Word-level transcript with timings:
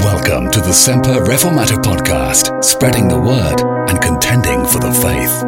Welcome 0.00 0.50
to 0.50 0.60
the 0.60 0.72
Semper 0.72 1.24
Reformata 1.24 1.82
podcast, 1.82 2.62
spreading 2.62 3.08
the 3.08 3.18
word 3.18 3.62
and 3.88 4.00
contending 4.00 4.66
for 4.66 4.78
the 4.78 4.92
faith. 4.92 5.42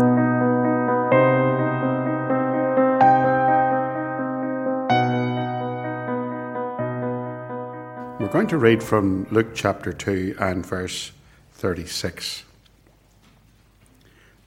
We're 8.18 8.32
going 8.32 8.46
to 8.46 8.56
read 8.56 8.82
from 8.82 9.26
Luke 9.30 9.54
chapter 9.54 9.92
2 9.92 10.36
and 10.40 10.64
verse 10.64 11.12
36. 11.52 12.44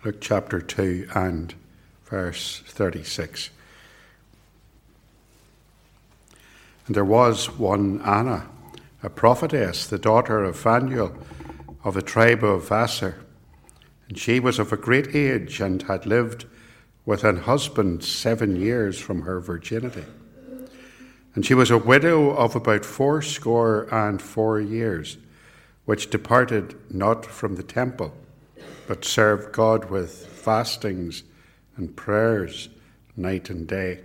Luke 0.03 0.17
chapter 0.19 0.59
2 0.59 1.09
and 1.13 1.53
verse 2.05 2.63
36. 2.65 3.51
And 6.87 6.95
there 6.95 7.05
was 7.05 7.51
one 7.51 8.01
Anna, 8.01 8.49
a 9.03 9.09
prophetess, 9.09 9.87
the 9.87 9.97
daughter 9.97 10.43
of 10.43 10.57
Phanuel 10.57 11.15
of 11.83 11.95
the 11.95 12.01
tribe 12.01 12.43
of 12.43 12.71
Aser. 12.71 13.17
And 14.07 14.17
she 14.17 14.39
was 14.39 14.59
of 14.59 14.71
a 14.71 14.77
great 14.77 15.15
age 15.15 15.59
and 15.59 15.81
had 15.83 16.05
lived 16.05 16.45
with 17.05 17.23
an 17.23 17.37
husband 17.37 18.03
seven 18.03 18.55
years 18.55 18.99
from 18.99 19.23
her 19.23 19.39
virginity. 19.39 20.05
And 21.33 21.45
she 21.45 21.53
was 21.53 21.71
a 21.71 21.77
widow 21.77 22.31
of 22.31 22.55
about 22.55 22.85
fourscore 22.85 23.87
and 23.93 24.21
four 24.21 24.59
years, 24.59 25.17
which 25.85 26.09
departed 26.09 26.75
not 26.93 27.25
from 27.25 27.55
the 27.55 27.63
temple, 27.63 28.13
but 28.87 29.05
served 29.05 29.53
God 29.53 29.89
with 29.89 30.27
fastings 30.27 31.23
and 31.77 31.95
prayers 31.95 32.69
night 33.15 33.49
and 33.49 33.67
day. 33.67 34.01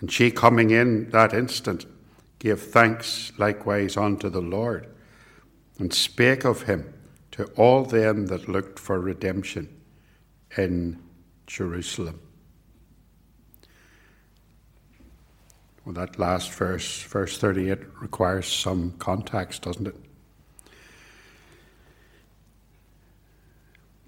And 0.00 0.10
she, 0.10 0.30
coming 0.30 0.70
in 0.70 1.10
that 1.10 1.32
instant, 1.32 1.86
gave 2.40 2.60
thanks 2.60 3.32
likewise 3.38 3.96
unto 3.96 4.28
the 4.28 4.40
Lord, 4.40 4.88
and 5.78 5.94
spake 5.94 6.44
of 6.44 6.62
him 6.62 6.92
to 7.32 7.44
all 7.56 7.84
them 7.84 8.26
that 8.26 8.48
looked 8.48 8.78
for 8.78 8.98
redemption 8.98 9.68
in 10.56 10.98
Jerusalem. 11.46 12.18
Well, 15.84 15.94
that 15.94 16.18
last 16.18 16.50
verse, 16.52 17.02
verse 17.02 17.38
38, 17.38 17.78
requires 18.00 18.46
some 18.46 18.92
context, 18.98 19.62
doesn't 19.62 19.86
it? 19.86 19.96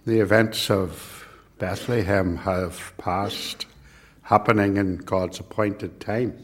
The 0.05 0.21
events 0.21 0.71
of 0.71 1.27
Bethlehem 1.59 2.37
have 2.39 2.93
passed 2.99 3.67
happening 4.23 4.77
in 4.77 4.97
God's 4.97 5.39
appointed 5.39 6.01
time. 6.01 6.37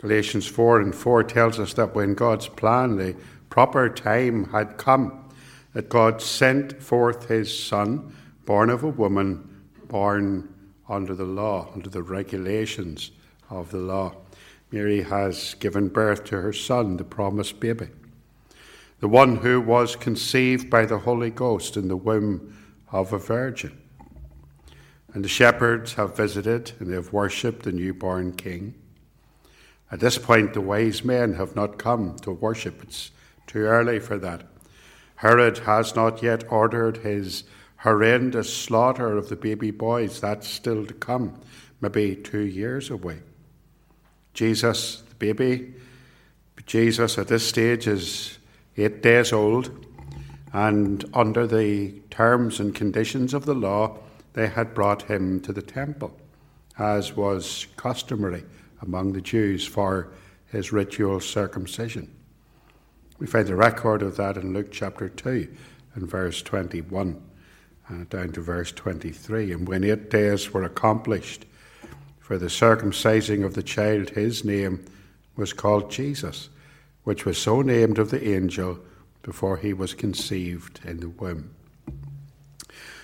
Galatians 0.00 0.46
4 0.46 0.80
and 0.80 0.94
4 0.94 1.24
tells 1.24 1.60
us 1.60 1.74
that 1.74 1.94
when 1.94 2.14
God's 2.14 2.48
plan, 2.48 2.96
the 2.96 3.14
proper 3.50 3.90
time 3.90 4.46
had 4.46 4.78
come, 4.78 5.28
that 5.74 5.90
God 5.90 6.22
sent 6.22 6.82
forth 6.82 7.28
his 7.28 7.56
Son, 7.56 8.16
born 8.46 8.70
of 8.70 8.82
a 8.82 8.88
woman, 8.88 9.46
born 9.88 10.54
under 10.88 11.14
the 11.14 11.24
law, 11.24 11.68
under 11.74 11.90
the 11.90 12.02
regulations 12.02 13.10
of 13.50 13.70
the 13.70 13.76
law. 13.76 14.14
Mary 14.72 15.02
has 15.02 15.52
given 15.54 15.88
birth 15.88 16.24
to 16.24 16.40
her 16.40 16.52
son, 16.52 16.96
the 16.96 17.04
promised 17.04 17.60
baby, 17.60 17.88
the 19.00 19.08
one 19.08 19.36
who 19.36 19.60
was 19.60 19.96
conceived 19.96 20.70
by 20.70 20.86
the 20.86 20.98
Holy 20.98 21.30
Ghost 21.30 21.76
in 21.76 21.88
the 21.88 21.96
womb 21.96 22.56
of 22.90 23.12
a 23.12 23.18
virgin. 23.18 23.78
And 25.12 25.22
the 25.22 25.28
shepherds 25.28 25.94
have 25.94 26.16
visited 26.16 26.72
and 26.78 26.88
they 26.88 26.94
have 26.94 27.12
worshipped 27.12 27.64
the 27.64 27.72
newborn 27.72 28.32
king. 28.32 28.74
At 29.92 30.00
this 30.00 30.18
point, 30.18 30.54
the 30.54 30.60
wise 30.60 31.04
men 31.04 31.34
have 31.34 31.56
not 31.56 31.78
come 31.78 32.16
to 32.20 32.30
worship. 32.30 32.82
It's 32.82 33.10
too 33.46 33.60
early 33.60 33.98
for 33.98 34.18
that. 34.18 34.42
Herod 35.16 35.58
has 35.58 35.96
not 35.96 36.22
yet 36.22 36.44
ordered 36.50 36.98
his 36.98 37.44
horrendous 37.78 38.54
slaughter 38.56 39.16
of 39.16 39.28
the 39.28 39.36
baby 39.36 39.70
boys. 39.70 40.20
That's 40.20 40.48
still 40.48 40.86
to 40.86 40.94
come, 40.94 41.40
maybe 41.80 42.14
two 42.14 42.42
years 42.42 42.88
away. 42.88 43.20
Jesus, 44.32 45.02
the 45.08 45.14
baby, 45.16 45.74
Jesus 46.66 47.18
at 47.18 47.28
this 47.28 47.46
stage 47.46 47.88
is 47.88 48.38
eight 48.76 49.02
days 49.02 49.32
old, 49.32 49.86
and 50.52 51.04
under 51.14 51.46
the 51.46 51.94
terms 52.10 52.60
and 52.60 52.74
conditions 52.74 53.34
of 53.34 53.44
the 53.44 53.54
law, 53.54 53.98
they 54.34 54.46
had 54.46 54.72
brought 54.72 55.02
him 55.02 55.40
to 55.40 55.52
the 55.52 55.62
temple, 55.62 56.16
as 56.78 57.16
was 57.16 57.66
customary 57.76 58.44
among 58.82 59.12
the 59.12 59.20
Jews 59.20 59.66
for 59.66 60.08
his 60.46 60.72
ritual 60.72 61.20
circumcision. 61.20 62.10
We 63.18 63.26
find 63.26 63.48
a 63.48 63.56
record 63.56 64.02
of 64.02 64.16
that 64.16 64.36
in 64.36 64.54
Luke 64.54 64.70
chapter 64.70 65.08
2 65.08 65.48
and 65.94 66.08
verse 66.08 66.42
21 66.42 67.22
uh, 67.90 68.04
down 68.08 68.32
to 68.32 68.40
verse 68.40 68.72
23. 68.72 69.52
And 69.52 69.68
when 69.68 69.84
eight 69.84 70.10
days 70.10 70.52
were 70.52 70.64
accomplished 70.64 71.44
for 72.18 72.38
the 72.38 72.46
circumcising 72.46 73.44
of 73.44 73.54
the 73.54 73.62
child, 73.62 74.10
his 74.10 74.44
name 74.44 74.84
was 75.36 75.52
called 75.52 75.90
Jesus, 75.90 76.48
which 77.04 77.24
was 77.24 77.38
so 77.38 77.62
named 77.62 77.98
of 77.98 78.10
the 78.10 78.34
angel 78.34 78.78
before 79.22 79.56
he 79.56 79.72
was 79.72 79.94
conceived 79.94 80.80
in 80.84 81.00
the 81.00 81.08
womb. 81.08 81.50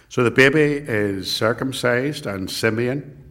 So 0.08 0.22
the 0.22 0.30
baby 0.30 0.82
is 0.86 1.30
circumcised, 1.30 2.26
and 2.26 2.50
Simeon, 2.50 3.25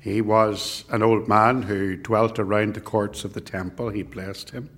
he 0.00 0.22
was 0.22 0.84
an 0.88 1.02
old 1.02 1.28
man 1.28 1.62
who 1.62 1.94
dwelt 1.96 2.38
around 2.38 2.74
the 2.74 2.80
courts 2.80 3.22
of 3.24 3.34
the 3.34 3.40
temple. 3.40 3.90
He 3.90 4.02
blessed 4.02 4.50
him. 4.50 4.70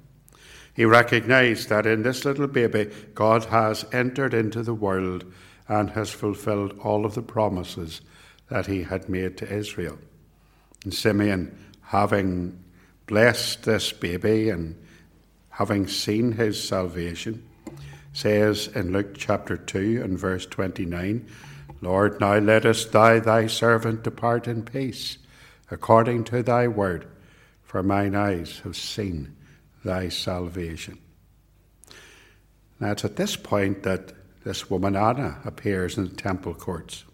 He 0.74 0.84
recognized 0.84 1.68
that 1.68 1.86
in 1.86 2.02
this 2.02 2.24
little 2.24 2.48
baby, 2.48 2.90
God 3.14 3.44
has 3.46 3.84
entered 3.92 4.34
into 4.34 4.62
the 4.62 4.74
world 4.74 5.24
and 5.68 5.90
has 5.90 6.10
fulfilled 6.10 6.76
all 6.80 7.06
of 7.06 7.14
the 7.14 7.22
promises 7.22 8.00
that 8.48 8.66
he 8.66 8.82
had 8.82 9.08
made 9.08 9.36
to 9.38 9.52
Israel. 9.52 9.98
And 10.82 10.92
Simeon, 10.92 11.56
having 11.82 12.58
blessed 13.06 13.62
this 13.62 13.92
baby 13.92 14.50
and 14.50 14.76
having 15.50 15.86
seen 15.86 16.32
his 16.32 16.62
salvation, 16.62 17.46
says 18.12 18.68
in 18.68 18.92
Luke 18.92 19.14
chapter 19.16 19.56
2 19.56 20.00
and 20.02 20.18
verse 20.18 20.46
29 20.46 21.28
Lord, 21.82 22.20
now 22.20 22.38
lettest 22.38 22.92
thou 22.92 23.18
thy 23.18 23.48
servant 23.48 24.04
depart 24.04 24.46
in 24.46 24.62
peace, 24.62 25.18
according 25.70 26.24
to 26.24 26.42
thy 26.42 26.68
word, 26.68 27.06
for 27.64 27.82
mine 27.82 28.14
eyes 28.14 28.60
have 28.62 28.76
seen 28.76 29.34
thy 29.84 30.08
salvation. 30.08 30.98
Now 32.78 32.92
it's 32.92 33.04
at 33.04 33.16
this 33.16 33.34
point 33.34 33.82
that 33.82 34.12
this 34.44 34.70
woman 34.70 34.94
Anna 34.94 35.40
appears 35.44 35.98
in 35.98 36.04
the 36.04 36.14
temple 36.14 36.54
courts. 36.54 37.04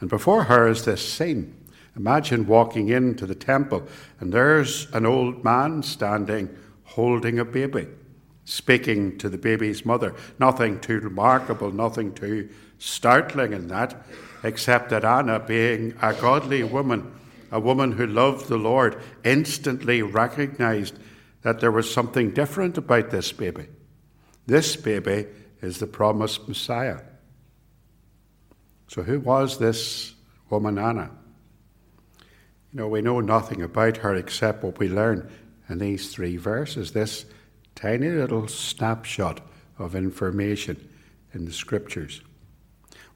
And 0.00 0.10
before 0.10 0.44
her 0.44 0.68
is 0.68 0.84
this 0.84 1.06
scene. 1.06 1.56
Imagine 1.96 2.46
walking 2.46 2.88
into 2.88 3.26
the 3.26 3.34
temple, 3.34 3.86
and 4.18 4.32
there's 4.32 4.90
an 4.92 5.06
old 5.06 5.44
man 5.44 5.82
standing 5.82 6.48
holding 6.84 7.38
a 7.38 7.44
baby 7.44 7.86
speaking 8.44 9.16
to 9.18 9.28
the 9.28 9.38
baby's 9.38 9.84
mother. 9.84 10.14
Nothing 10.38 10.80
too 10.80 11.00
remarkable, 11.00 11.70
nothing 11.70 12.12
too 12.12 12.48
startling 12.82 13.52
in 13.52 13.68
that, 13.68 14.04
except 14.42 14.90
that 14.90 15.04
Anna, 15.04 15.38
being 15.38 15.94
a 16.02 16.12
godly 16.14 16.64
woman, 16.64 17.12
a 17.52 17.60
woman 17.60 17.92
who 17.92 18.06
loved 18.06 18.48
the 18.48 18.56
Lord, 18.56 19.00
instantly 19.24 20.02
recognized 20.02 20.98
that 21.42 21.60
there 21.60 21.70
was 21.70 21.92
something 21.92 22.32
different 22.32 22.76
about 22.76 23.10
this 23.10 23.30
baby. 23.30 23.66
This 24.46 24.74
baby 24.74 25.26
is 25.60 25.78
the 25.78 25.86
promised 25.86 26.48
Messiah. 26.48 27.00
So, 28.88 29.02
who 29.02 29.20
was 29.20 29.58
this 29.58 30.14
woman, 30.50 30.76
Anna? 30.76 31.10
You 32.72 32.80
know, 32.80 32.88
we 32.88 33.00
know 33.00 33.20
nothing 33.20 33.62
about 33.62 33.98
her 33.98 34.16
except 34.16 34.64
what 34.64 34.78
we 34.78 34.88
learn 34.88 35.30
in 35.68 35.78
these 35.78 36.12
three 36.12 36.36
verses. 36.36 36.90
This 36.90 37.26
tiny 37.76 38.08
little 38.08 38.48
snapshot 38.48 39.40
of 39.78 39.94
information 39.94 40.88
in 41.32 41.44
the 41.44 41.52
scriptures. 41.52 42.22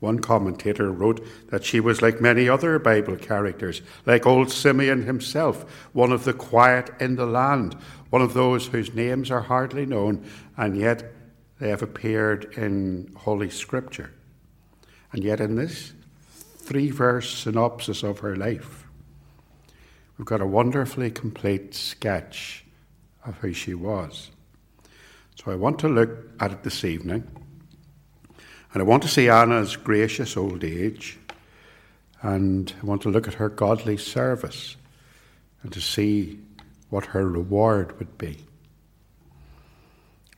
One 0.00 0.18
commentator 0.18 0.92
wrote 0.92 1.26
that 1.48 1.64
she 1.64 1.80
was 1.80 2.02
like 2.02 2.20
many 2.20 2.48
other 2.48 2.78
Bible 2.78 3.16
characters, 3.16 3.80
like 4.04 4.26
old 4.26 4.50
Simeon 4.50 5.02
himself, 5.02 5.64
one 5.92 6.12
of 6.12 6.24
the 6.24 6.34
quiet 6.34 6.90
in 7.00 7.16
the 7.16 7.26
land, 7.26 7.76
one 8.10 8.22
of 8.22 8.34
those 8.34 8.66
whose 8.66 8.94
names 8.94 9.30
are 9.30 9.40
hardly 9.40 9.86
known, 9.86 10.24
and 10.56 10.76
yet 10.76 11.12
they 11.58 11.70
have 11.70 11.82
appeared 11.82 12.52
in 12.56 13.10
Holy 13.16 13.48
Scripture. 13.48 14.12
And 15.12 15.24
yet, 15.24 15.40
in 15.40 15.54
this 15.54 15.92
three 16.58 16.90
verse 16.90 17.32
synopsis 17.32 18.02
of 18.02 18.18
her 18.18 18.36
life, 18.36 18.86
we've 20.18 20.26
got 20.26 20.42
a 20.42 20.46
wonderfully 20.46 21.10
complete 21.10 21.74
sketch 21.74 22.64
of 23.24 23.36
who 23.38 23.54
she 23.54 23.72
was. 23.72 24.30
So 25.36 25.50
I 25.50 25.54
want 25.54 25.78
to 25.80 25.88
look 25.88 26.10
at 26.40 26.52
it 26.52 26.62
this 26.62 26.84
evening. 26.84 27.45
And 28.72 28.82
I 28.82 28.84
want 28.84 29.02
to 29.04 29.08
see 29.08 29.28
Anna's 29.28 29.76
gracious 29.76 30.36
old 30.36 30.64
age. 30.64 31.18
And 32.22 32.72
I 32.82 32.86
want 32.86 33.02
to 33.02 33.10
look 33.10 33.28
at 33.28 33.34
her 33.34 33.48
godly 33.48 33.96
service 33.96 34.76
and 35.62 35.72
to 35.72 35.80
see 35.80 36.40
what 36.90 37.06
her 37.06 37.28
reward 37.28 37.98
would 37.98 38.18
be. 38.18 38.38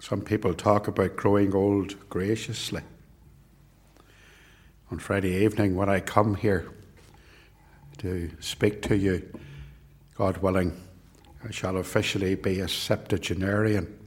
Some 0.00 0.20
people 0.20 0.54
talk 0.54 0.88
about 0.88 1.16
growing 1.16 1.54
old 1.54 2.08
graciously. 2.08 2.82
On 4.90 4.98
Friday 4.98 5.44
evening, 5.44 5.76
when 5.76 5.88
I 5.88 6.00
come 6.00 6.34
here 6.34 6.70
to 7.98 8.30
speak 8.40 8.80
to 8.82 8.96
you, 8.96 9.28
God 10.14 10.38
willing, 10.38 10.72
I 11.46 11.50
shall 11.50 11.76
officially 11.76 12.36
be 12.36 12.60
a 12.60 12.68
septuagenarian. 12.68 13.98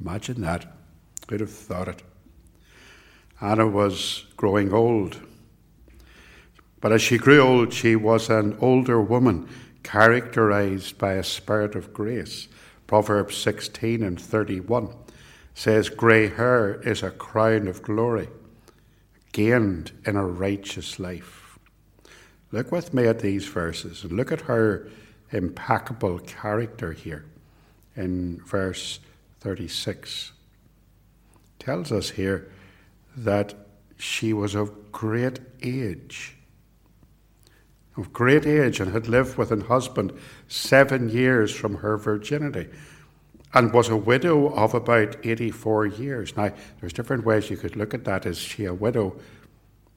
Imagine 0.00 0.42
that. 0.42 0.66
Who'd 1.28 1.40
have 1.40 1.50
thought 1.50 1.88
it? 1.88 2.02
Anna 3.40 3.66
was 3.66 4.24
growing 4.36 4.72
old. 4.72 5.20
But 6.80 6.92
as 6.92 7.02
she 7.02 7.18
grew 7.18 7.40
old, 7.40 7.72
she 7.72 7.96
was 7.96 8.30
an 8.30 8.56
older 8.60 9.00
woman, 9.00 9.48
characterized 9.82 10.98
by 10.98 11.14
a 11.14 11.22
spirit 11.22 11.74
of 11.74 11.92
grace. 11.92 12.48
Proverbs 12.86 13.36
16 13.36 14.02
and 14.02 14.20
31 14.20 14.94
says, 15.54 15.88
Grey 15.88 16.28
hair 16.28 16.80
is 16.82 17.02
a 17.02 17.10
crown 17.10 17.66
of 17.66 17.82
glory, 17.82 18.28
gained 19.32 19.92
in 20.04 20.16
a 20.16 20.26
righteous 20.26 20.98
life. 20.98 21.58
Look 22.52 22.70
with 22.70 22.94
me 22.94 23.06
at 23.06 23.20
these 23.20 23.46
verses 23.46 24.04
and 24.04 24.12
look 24.12 24.30
at 24.30 24.42
her 24.42 24.88
impeccable 25.30 26.20
character 26.20 26.92
here 26.92 27.24
in 27.96 28.40
verse 28.44 29.00
36. 29.40 30.32
tells 31.58 31.90
us 31.90 32.10
here 32.10 32.50
that 33.16 33.54
she 33.96 34.32
was 34.32 34.54
of 34.54 34.92
great 34.92 35.40
age 35.62 36.36
of 37.96 38.12
great 38.12 38.46
age 38.46 38.80
and 38.80 38.92
had 38.92 39.08
lived 39.08 39.38
with 39.38 39.50
an 39.50 39.62
husband 39.62 40.12
seven 40.48 41.08
years 41.08 41.54
from 41.54 41.76
her 41.76 41.96
virginity 41.96 42.68
and 43.54 43.72
was 43.72 43.88
a 43.88 43.96
widow 43.96 44.52
of 44.54 44.74
about 44.74 45.16
84 45.24 45.86
years. 45.86 46.36
Now, 46.36 46.52
there's 46.80 46.92
different 46.92 47.24
ways 47.24 47.48
you 47.48 47.56
could 47.56 47.76
look 47.76 47.94
at 47.94 48.04
that. 48.04 48.26
Is 48.26 48.38
she 48.38 48.66
a 48.66 48.74
widow 48.74 49.18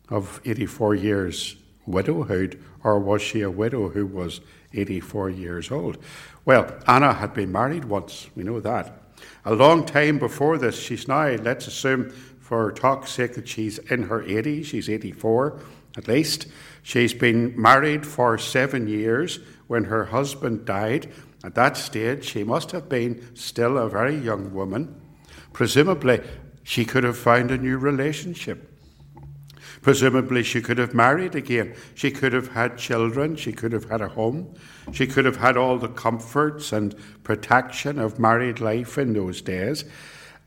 of 0.07 0.39
84 0.45 0.95
years 0.95 1.55
widowhood, 1.85 2.61
or 2.83 2.99
was 2.99 3.21
she 3.21 3.41
a 3.41 3.51
widow 3.51 3.89
who 3.89 4.05
was 4.05 4.41
84 4.73 5.31
years 5.31 5.71
old? 5.71 5.97
Well, 6.45 6.73
Anna 6.87 7.13
had 7.13 7.33
been 7.33 7.51
married 7.51 7.85
once, 7.85 8.29
we 8.35 8.43
know 8.43 8.59
that. 8.59 9.01
A 9.43 9.53
long 9.53 9.85
time 9.85 10.19
before 10.19 10.57
this, 10.57 10.79
she's 10.79 11.07
now, 11.07 11.29
let's 11.29 11.67
assume 11.67 12.13
for 12.49 12.71
talk's 12.71 13.11
sake, 13.11 13.35
that 13.35 13.47
she's 13.47 13.77
in 13.77 14.01
her 14.03 14.23
80s, 14.23 14.65
she's 14.65 14.89
84 14.89 15.61
at 15.95 16.07
least. 16.07 16.47
She's 16.81 17.13
been 17.13 17.53
married 17.61 18.07
for 18.07 18.39
seven 18.39 18.87
years 18.87 19.39
when 19.67 19.83
her 19.83 20.05
husband 20.05 20.65
died. 20.65 21.11
At 21.43 21.53
that 21.53 21.77
stage, 21.77 22.25
she 22.25 22.43
must 22.43 22.71
have 22.71 22.89
been 22.89 23.35
still 23.35 23.77
a 23.77 23.87
very 23.87 24.15
young 24.15 24.51
woman. 24.51 24.99
Presumably, 25.53 26.21
she 26.63 26.85
could 26.85 27.03
have 27.03 27.17
found 27.19 27.51
a 27.51 27.57
new 27.57 27.77
relationship. 27.77 28.65
Presumably, 29.83 30.41
she 30.41 30.59
could 30.59 30.79
have 30.79 30.95
married 30.95 31.35
again. 31.35 31.75
She 31.93 32.09
could 32.09 32.33
have 32.33 32.49
had 32.49 32.79
children. 32.79 33.35
She 33.35 33.51
could 33.53 33.73
have 33.73 33.85
had 33.85 34.01
a 34.01 34.09
home. 34.09 34.55
She 34.91 35.05
could 35.05 35.25
have 35.25 35.37
had 35.37 35.55
all 35.55 35.77
the 35.77 35.87
comforts 35.87 36.73
and 36.73 36.95
protection 37.23 37.99
of 37.99 38.19
married 38.19 38.59
life 38.59 38.97
in 38.97 39.13
those 39.13 39.41
days. 39.41 39.85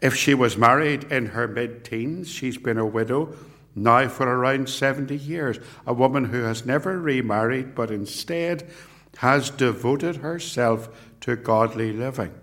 If 0.02 0.16
she 0.16 0.34
was 0.34 0.58
married 0.58 1.04
in 1.12 1.26
her 1.26 1.46
mid 1.46 1.84
teens, 1.84 2.28
she's 2.28 2.58
been 2.58 2.76
a 2.76 2.84
widow 2.84 3.36
now 3.74 4.08
for 4.08 4.26
around 4.26 4.68
70 4.68 5.16
years, 5.16 5.58
a 5.86 5.94
woman 5.94 6.24
who 6.26 6.42
has 6.42 6.66
never 6.66 6.98
remarried 6.98 7.74
but 7.74 7.90
instead 7.90 8.68
has 9.18 9.48
devoted 9.48 10.16
herself 10.16 10.88
to 11.20 11.36
godly 11.36 11.92
living, 11.92 12.34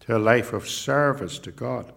to 0.00 0.16
a 0.16 0.18
life 0.18 0.52
of 0.52 0.68
service 0.68 1.38
to 1.40 1.50
God. 1.50 1.92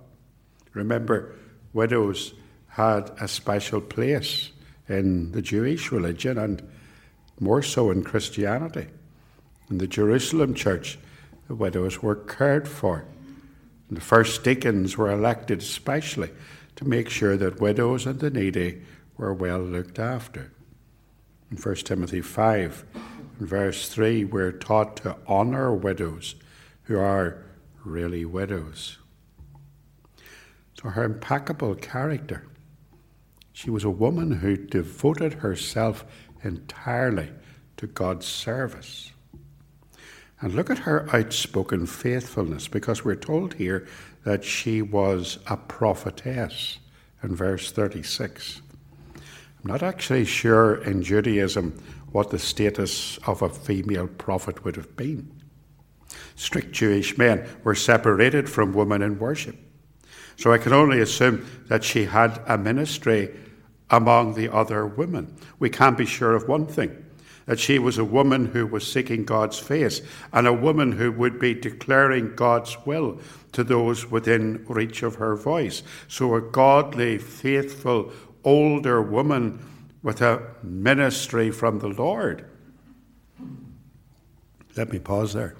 Remember, 0.73 1.35
widows 1.73 2.33
had 2.69 3.11
a 3.19 3.27
special 3.27 3.81
place 3.81 4.51
in 4.87 5.33
the 5.33 5.41
Jewish 5.41 5.91
religion 5.91 6.37
and 6.37 6.67
more 7.39 7.61
so 7.61 7.91
in 7.91 8.03
Christianity. 8.03 8.87
In 9.69 9.77
the 9.77 9.87
Jerusalem 9.87 10.53
church, 10.53 10.97
the 11.47 11.55
widows 11.55 12.01
were 12.01 12.15
cared 12.15 12.67
for. 12.67 13.05
The 13.91 14.01
first 14.01 14.44
deacons 14.44 14.97
were 14.97 15.12
elected 15.12 15.59
especially 15.59 16.30
to 16.75 16.88
make 16.88 17.09
sure 17.09 17.36
that 17.38 17.59
widows 17.59 18.06
and 18.06 18.19
the 18.19 18.30
needy 18.30 18.83
were 19.18 19.33
well 19.33 19.59
looked 19.59 19.97
after. 19.97 20.51
In 21.50 21.57
1 21.57 21.75
Timothy 21.77 22.21
5, 22.21 22.86
in 23.39 23.45
verse 23.45 23.89
3, 23.89 24.25
we're 24.25 24.51
taught 24.51 24.97
to 24.97 25.18
honour 25.27 25.74
widows 25.74 26.36
who 26.83 27.00
are 27.00 27.44
really 27.83 28.25
widows. 28.25 29.00
So 30.80 30.89
her 30.89 31.03
impeccable 31.03 31.75
character. 31.75 32.45
She 33.51 33.69
was 33.69 33.83
a 33.83 33.89
woman 33.89 34.31
who 34.31 34.56
devoted 34.56 35.33
herself 35.33 36.06
entirely 36.44 37.31
to 37.77 37.88
God's 37.88 38.25
service. 38.25 39.12
And 40.41 40.56
look 40.56 40.69
at 40.69 40.80
her 40.80 41.07
outspoken 41.13 41.86
faithfulness, 41.86 42.68
because 42.68 43.03
we're 43.03 43.15
told 43.15 43.56
here 43.56 43.88
that 44.24 44.44
she 44.44 44.81
was 44.81 45.39
a 45.47 45.57
prophetess 45.57 46.80
in 47.21 47.36
verse 47.36 47.71
36. 47.71 48.62
I'm 49.15 49.71
not 49.71 49.83
actually 49.83 50.24
sure 50.24 50.81
in 50.83 51.03
Judaism 51.03 51.77
what 52.12 52.30
the 52.30 52.39
status 52.39 53.18
of 53.27 53.41
a 53.41 53.50
female 53.50 54.07
prophet 54.07 54.63
would 54.63 54.77
have 54.77 54.95
been. 54.95 55.30
Strict 56.36 56.71
Jewish 56.71 57.18
men 57.18 57.47
were 57.63 57.75
separated 57.75 58.50
from 58.50 58.74
women 58.74 59.01
in 59.01 59.19
worship. 59.19 59.57
So 60.38 60.53
I 60.53 60.57
can 60.57 60.71
only 60.71 61.01
assume 61.01 61.45
that 61.68 61.83
she 61.83 62.06
had 62.06 62.42
a 62.47 62.57
ministry 62.57 63.35
among 63.89 64.35
the 64.35 64.51
other 64.53 64.85
women. 64.85 65.35
We 65.59 65.69
can't 65.69 65.97
be 65.97 66.06
sure 66.06 66.33
of 66.33 66.47
one 66.47 66.65
thing 66.65 67.06
that 67.49 67.59
she 67.59 67.79
was 67.79 67.97
a 67.97 68.05
woman 68.05 68.45
who 68.45 68.67
was 68.67 68.89
seeking 68.89 69.25
God's 69.25 69.57
face 69.57 70.03
and 70.31 70.45
a 70.45 70.53
woman 70.53 70.91
who 70.91 71.11
would 71.11 71.39
be 71.39 71.55
declaring 71.55 72.35
God's 72.35 72.77
will 72.85 73.19
to 73.53 73.63
those 73.63 74.11
within 74.11 74.63
reach 74.69 75.01
of 75.01 75.15
her 75.15 75.35
voice. 75.35 75.81
So, 76.07 76.35
a 76.35 76.41
godly, 76.41 77.17
faithful, 77.17 78.11
older 78.43 79.01
woman 79.01 79.65
with 80.03 80.21
a 80.21 80.43
ministry 80.61 81.49
from 81.49 81.79
the 81.79 81.87
Lord. 81.87 82.45
Let 84.77 84.91
me 84.91 84.99
pause 84.99 85.33
there. 85.33 85.55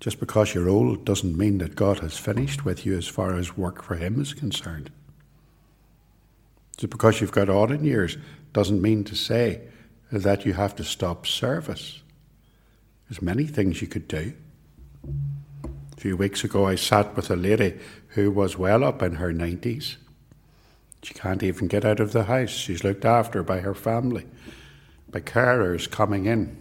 Just 0.00 0.18
because 0.18 0.54
you're 0.54 0.68
old 0.68 1.04
doesn't 1.04 1.38
mean 1.38 1.58
that 1.58 1.76
God 1.76 2.00
has 2.00 2.18
finished 2.18 2.64
with 2.64 2.84
you 2.84 2.98
as 2.98 3.06
far 3.06 3.36
as 3.36 3.56
work 3.56 3.84
for 3.84 3.94
Him 3.94 4.20
is 4.20 4.34
concerned. 4.34 4.90
Just 6.78 6.90
because 6.90 7.20
you've 7.20 7.30
got 7.30 7.48
odd 7.48 7.70
in 7.70 7.84
years 7.84 8.16
doesn't 8.58 8.82
mean 8.82 9.04
to 9.04 9.14
say 9.14 9.60
that 10.10 10.44
you 10.44 10.52
have 10.52 10.74
to 10.74 10.82
stop 10.82 11.28
service. 11.28 12.02
There's 13.08 13.22
many 13.22 13.46
things 13.46 13.80
you 13.80 13.86
could 13.86 14.08
do. 14.08 14.32
A 15.64 16.00
few 16.00 16.16
weeks 16.16 16.42
ago, 16.42 16.66
I 16.66 16.74
sat 16.74 17.14
with 17.14 17.30
a 17.30 17.36
lady 17.36 17.78
who 18.08 18.32
was 18.32 18.58
well 18.58 18.82
up 18.82 19.00
in 19.00 19.14
her 19.14 19.32
90s. 19.32 19.94
She 21.04 21.14
can't 21.14 21.44
even 21.44 21.68
get 21.68 21.84
out 21.84 22.00
of 22.00 22.10
the 22.10 22.24
house. 22.24 22.50
She's 22.50 22.82
looked 22.82 23.04
after 23.04 23.44
by 23.44 23.60
her 23.60 23.74
family, 23.74 24.26
by 25.08 25.20
carers 25.20 25.88
coming 25.88 26.26
in. 26.26 26.60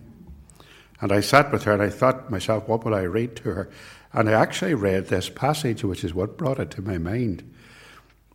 And 1.01 1.11
I 1.11 1.21
sat 1.21 1.51
with 1.51 1.63
her 1.63 1.73
and 1.73 1.81
I 1.81 1.89
thought 1.89 2.27
to 2.27 2.31
myself, 2.31 2.67
what 2.67 2.85
will 2.85 2.93
I 2.93 3.07
read 3.07 3.35
to 3.37 3.53
her? 3.53 3.69
And 4.13 4.29
I 4.29 4.33
actually 4.33 4.75
read 4.75 5.07
this 5.07 5.29
passage, 5.29 5.83
which 5.83 6.03
is 6.03 6.13
what 6.13 6.37
brought 6.37 6.59
it 6.59 6.69
to 6.71 6.83
my 6.83 6.99
mind. 6.99 7.41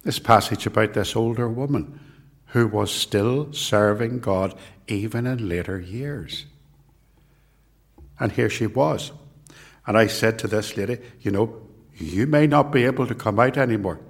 This 0.02 0.18
passage 0.18 0.66
about 0.66 0.94
this 0.94 1.14
older 1.14 1.48
woman 1.48 2.00
who 2.52 2.66
was 2.66 2.90
still 2.90 3.50
serving 3.52 4.20
God 4.20 4.54
even 4.86 5.26
in 5.26 5.48
later 5.48 5.80
years. 5.80 6.44
And 8.20 8.30
here 8.30 8.50
she 8.50 8.66
was. 8.66 9.10
And 9.86 9.96
I 9.96 10.06
said 10.06 10.38
to 10.40 10.48
this 10.48 10.76
lady, 10.76 10.98
you 11.22 11.30
know, 11.30 11.62
you 11.94 12.26
may 12.26 12.46
not 12.46 12.70
be 12.70 12.84
able 12.84 13.06
to 13.06 13.14
come 13.14 13.40
out 13.40 13.56
anymore. 13.56 14.00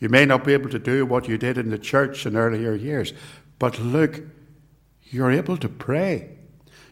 You 0.00 0.08
may 0.08 0.26
not 0.26 0.44
be 0.44 0.52
able 0.54 0.70
to 0.70 0.78
do 0.78 1.06
what 1.06 1.28
you 1.28 1.38
did 1.38 1.56
in 1.56 1.70
the 1.70 1.78
church 1.78 2.26
in 2.26 2.36
earlier 2.36 2.74
years. 2.74 3.12
But 3.60 3.78
look, 3.78 4.22
you're 5.04 5.30
able 5.30 5.56
to 5.58 5.68
pray. 5.68 6.30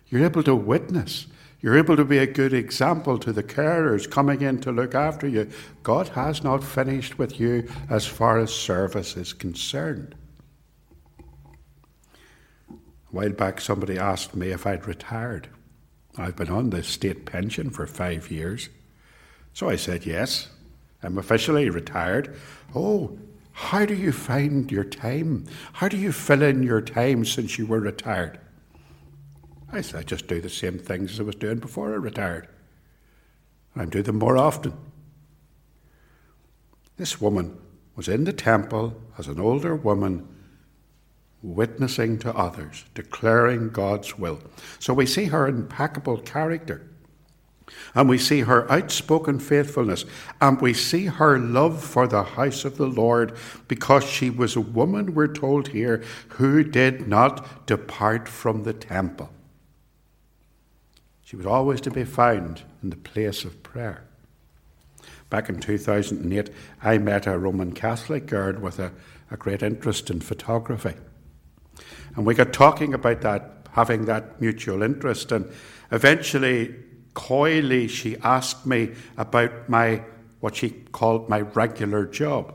You're 0.06 0.24
able 0.24 0.44
to 0.44 0.54
witness. 0.54 1.26
You're 1.60 1.78
able 1.78 1.96
to 1.96 2.04
be 2.04 2.18
a 2.18 2.26
good 2.26 2.52
example 2.52 3.18
to 3.18 3.32
the 3.32 3.42
carers 3.42 4.08
coming 4.08 4.40
in 4.40 4.60
to 4.60 4.70
look 4.70 4.94
after 4.94 5.26
you. 5.26 5.50
God 5.82 6.08
has 6.10 6.44
not 6.44 6.62
finished 6.62 7.18
with 7.18 7.40
you 7.40 7.68
as 7.90 8.06
far 8.06 8.38
as 8.38 8.54
service 8.54 9.16
is 9.16 9.32
concerned. 9.32 10.14
While 13.12 13.30
back, 13.30 13.60
somebody 13.60 13.98
asked 13.98 14.34
me 14.34 14.48
if 14.48 14.66
I'd 14.66 14.88
retired. 14.88 15.48
I've 16.16 16.34
been 16.34 16.48
on 16.48 16.70
the 16.70 16.82
state 16.82 17.26
pension 17.26 17.70
for 17.70 17.86
five 17.86 18.30
years. 18.30 18.70
So 19.52 19.68
I 19.68 19.76
said, 19.76 20.06
Yes, 20.06 20.48
I'm 21.02 21.18
officially 21.18 21.68
retired. 21.68 22.34
Oh, 22.74 23.18
how 23.52 23.84
do 23.84 23.94
you 23.94 24.12
find 24.12 24.72
your 24.72 24.84
time? 24.84 25.44
How 25.74 25.88
do 25.88 25.98
you 25.98 26.10
fill 26.10 26.42
in 26.42 26.62
your 26.62 26.80
time 26.80 27.26
since 27.26 27.58
you 27.58 27.66
were 27.66 27.80
retired? 27.80 28.40
I 29.70 29.82
said, 29.82 30.00
I 30.00 30.02
just 30.04 30.26
do 30.26 30.40
the 30.40 30.48
same 30.48 30.78
things 30.78 31.12
as 31.12 31.20
I 31.20 31.24
was 31.24 31.34
doing 31.34 31.58
before 31.58 31.92
I 31.92 31.96
retired. 31.96 32.48
I'm 33.76 33.90
do 33.90 34.02
them 34.02 34.18
more 34.18 34.38
often. 34.38 34.72
This 36.96 37.20
woman 37.20 37.58
was 37.94 38.08
in 38.08 38.24
the 38.24 38.32
temple 38.32 39.00
as 39.18 39.28
an 39.28 39.38
older 39.38 39.74
woman, 39.74 40.28
witnessing 41.42 42.18
to 42.20 42.34
others, 42.34 42.84
declaring 42.94 43.70
God's 43.70 44.16
will. 44.18 44.40
So 44.78 44.94
we 44.94 45.06
see 45.06 45.26
her 45.26 45.48
impeccable 45.48 46.18
character. 46.18 46.88
And 47.94 48.08
we 48.08 48.18
see 48.18 48.40
her 48.40 48.70
outspoken 48.70 49.38
faithfulness, 49.38 50.04
and 50.40 50.60
we 50.60 50.74
see 50.74 51.06
her 51.06 51.38
love 51.38 51.82
for 51.82 52.06
the 52.06 52.22
house 52.22 52.64
of 52.64 52.76
the 52.76 52.86
Lord 52.86 53.34
because 53.68 54.04
she 54.04 54.30
was 54.30 54.56
a 54.56 54.60
woman, 54.60 55.14
we're 55.14 55.32
told 55.32 55.68
here, 55.68 56.02
who 56.28 56.64
did 56.64 57.08
not 57.08 57.66
depart 57.66 58.28
from 58.28 58.62
the 58.62 58.72
temple. 58.72 59.30
She 61.22 61.36
was 61.36 61.46
always 61.46 61.80
to 61.82 61.90
be 61.90 62.04
found 62.04 62.62
in 62.82 62.90
the 62.90 62.96
place 62.96 63.44
of 63.44 63.62
prayer. 63.62 64.04
Back 65.30 65.48
in 65.48 65.60
2008, 65.60 66.50
I 66.82 66.98
met 66.98 67.26
a 67.26 67.38
Roman 67.38 67.72
Catholic 67.72 68.26
girl 68.26 68.58
with 68.60 68.78
a, 68.78 68.92
a 69.30 69.36
great 69.38 69.62
interest 69.62 70.10
in 70.10 70.20
photography. 70.20 70.94
And 72.16 72.26
we 72.26 72.34
got 72.34 72.52
talking 72.52 72.94
about 72.94 73.20
that, 73.22 73.66
having 73.72 74.04
that 74.06 74.40
mutual 74.40 74.82
interest, 74.82 75.32
and 75.32 75.50
eventually 75.90 76.74
coyly 77.14 77.88
she 77.88 78.16
asked 78.18 78.66
me 78.66 78.92
about 79.16 79.68
my 79.68 80.02
what 80.40 80.56
she 80.56 80.70
called 80.70 81.28
my 81.28 81.40
regular 81.40 82.04
job. 82.04 82.54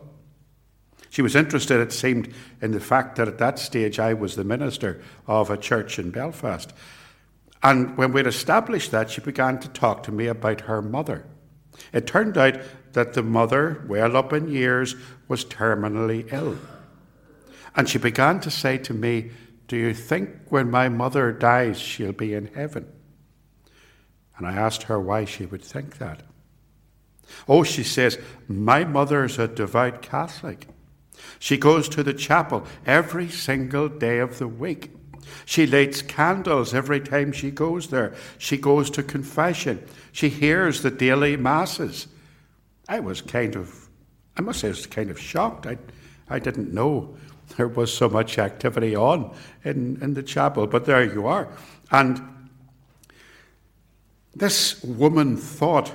She 1.10 1.22
was 1.22 1.36
interested, 1.36 1.80
it 1.80 1.94
seemed, 1.94 2.34
in 2.62 2.72
the 2.72 2.80
fact 2.80 3.16
that 3.16 3.28
at 3.28 3.38
that 3.38 3.60
stage 3.60 3.98
I 3.98 4.14
was 4.14 4.36
the 4.36 4.44
minister 4.44 5.02
of 5.26 5.50
a 5.50 5.58
church 5.58 5.98
in 5.98 6.12
Belfast. 6.12 6.74
And 7.64 7.98
when 7.98 8.12
we'd 8.12 8.28
established 8.28 8.92
that, 8.92 9.10
she 9.10 9.22
began 9.22 9.60
to 9.60 9.70
talk 9.70 10.04
to 10.04 10.12
me 10.12 10.28
about 10.28 10.62
her 10.62 10.82
mother. 10.82 11.26
It 11.94 12.08
turned 12.08 12.38
out 12.38 12.60
that 12.94 13.14
the 13.14 13.24
mother, 13.24 13.84
well 13.88 14.18
up 14.18 14.34
in 14.34 14.50
years, 14.50 14.96
was 15.28 15.46
terminally 15.46 16.32
ill. 16.32 16.58
And 17.76 17.88
she 17.88 18.00
began 18.00 18.40
to 18.42 18.52
say 18.52 18.78
to 18.80 18.94
me, 18.94 19.32
Do 19.67 19.75
you 19.75 19.93
think 19.93 20.29
when 20.50 20.71
my 20.71 20.89
mother 20.89 21.31
dies, 21.31 21.79
she'll 21.79 22.13
be 22.13 22.33
in 22.33 22.47
heaven? 22.47 22.88
And 24.38 24.47
I 24.47 24.53
asked 24.53 24.83
her 24.83 25.00
why 25.00 25.25
she 25.25 25.45
would 25.45 25.63
think 25.63 25.97
that. 25.97 26.24
Oh, 27.47 27.63
she 27.63 27.83
says, 27.83 28.17
My 28.47 28.83
mother's 28.86 29.38
a 29.38 29.47
devout 29.47 30.01
Catholic. 30.01 30.67
She 31.39 31.57
goes 31.57 31.89
to 31.89 32.03
the 32.03 32.13
chapel 32.13 32.65
every 32.86 33.29
single 33.29 33.89
day 33.89 34.19
of 34.19 34.38
the 34.38 34.47
week. 34.47 34.91
She 35.45 35.67
lights 35.67 36.01
candles 36.01 36.74
every 36.74 37.01
time 37.01 37.31
she 37.31 37.51
goes 37.51 37.88
there. 37.88 38.13
She 38.38 38.57
goes 38.57 38.89
to 38.91 39.03
confession. 39.03 39.83
She 40.12 40.29
hears 40.29 40.81
the 40.81 40.91
daily 40.91 41.36
masses. 41.36 42.07
I 42.88 43.00
was 43.01 43.21
kind 43.21 43.55
of, 43.55 43.89
I 44.38 44.41
must 44.41 44.62
say, 44.62 44.67
I 44.67 44.71
was 44.71 44.86
kind 44.86 45.09
of 45.09 45.19
shocked. 45.19 45.65
I, 45.65 45.77
I 46.29 46.39
didn't 46.39 46.74
know 46.74 47.17
there 47.56 47.68
was 47.68 47.94
so 47.94 48.10
much 48.10 48.38
activity 48.38 48.96
on 48.96 49.34
in, 49.63 49.98
in 50.01 50.13
the 50.13 50.24
chapel, 50.24 50.68
but 50.68 50.86
there 50.86 51.04
you 51.04 51.27
are. 51.27 51.48
And 51.92 52.22
this 54.36 54.84
woman 54.84 55.38
thought, 55.38 55.92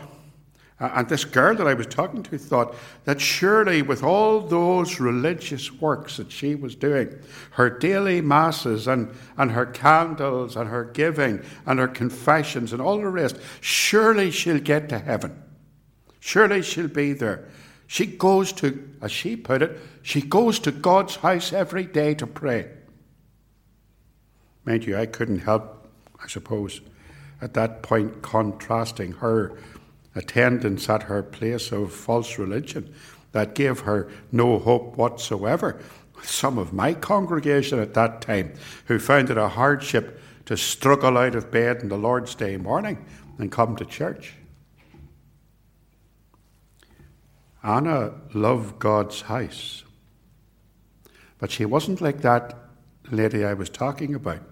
and 0.81 1.09
this 1.09 1.25
girl 1.25 1.55
that 1.55 1.67
I 1.69 1.75
was 1.75 1.87
talking 1.87 2.23
to 2.25 2.39
thought, 2.39 2.75
that 3.05 3.21
surely 3.21 3.83
with 3.83 4.03
all 4.03 4.41
those 4.41 4.99
religious 4.99 5.71
works 5.71 6.17
that 6.17 6.33
she 6.33 6.55
was 6.55 6.75
doing, 6.75 7.17
her 7.53 7.71
daily 7.71 8.21
masses 8.21 8.89
and, 8.89 9.15
and 9.37 9.53
her 9.53 9.67
candles 9.67 10.57
and 10.57 10.69
her 10.69 10.85
giving 10.87 11.45
and 11.67 11.79
her 11.79 11.89
confessions 11.89 12.73
and 12.73 12.83
all 12.83 12.97
the 12.97 13.07
rest, 13.07 13.37
surely 13.61 14.31
she'll 14.31 14.59
get 14.59 14.89
to 14.89 14.99
heaven. 14.99 15.41
Surely 16.19 16.63
she'll 16.63 16.89
be 16.89 17.13
there. 17.13 17.49
She 17.93 18.07
goes 18.07 18.55
to, 18.55 18.89
as 19.03 19.13
she 19.13 19.37
put 19.37 19.61
it, 19.61 19.79
she 20.01 20.23
goes 20.23 20.59
to 20.61 20.73
God's 20.73 21.17
house 21.17 21.53
every 21.53 21.85
day 21.85 22.15
to 22.15 22.27
pray. 22.27 22.71
Mind 24.65 24.87
you, 24.87 24.97
I 24.97 25.05
couldn't 25.05 25.41
help, 25.41 25.87
I 26.19 26.27
suppose, 26.27 26.81
at 27.43 27.53
that 27.53 27.83
point 27.83 28.23
contrasting 28.23 29.13
her 29.13 29.59
attendance 30.15 30.89
at 30.89 31.03
her 31.03 31.23
place 31.23 31.71
of 31.71 31.93
false 31.93 32.39
religion 32.39 32.95
that 33.33 33.55
gave 33.55 33.81
her 33.81 34.09
no 34.33 34.59
hope 34.59 34.97
whatsoever. 34.97 35.79
With 36.17 36.31
some 36.31 36.57
of 36.57 36.73
my 36.73 36.95
congregation 36.95 37.79
at 37.79 37.93
that 37.93 38.23
time 38.23 38.55
who 38.87 38.99
found 38.99 39.29
it 39.29 39.37
a 39.37 39.49
hardship 39.49 40.19
to 40.47 40.57
struggle 40.57 41.19
out 41.19 41.35
of 41.35 41.51
bed 41.51 41.83
on 41.83 41.91
the 41.91 41.99
Lord's 41.99 42.35
Day 42.35 42.57
morning 42.57 43.05
and 43.37 43.53
come 43.53 43.77
to 43.77 43.85
church. 43.85 44.33
Anna 47.65 48.15
loved 48.35 48.79
God's 48.79 49.23
house, 49.23 49.85
but 51.39 51.51
she 51.51 51.65
wasn't 51.65 52.01
like 52.01 52.23
that 52.23 52.59
lady 53.11 53.45
I 53.45 53.55
was 53.55 53.71
talking 53.71 54.15
about. 54.15 54.43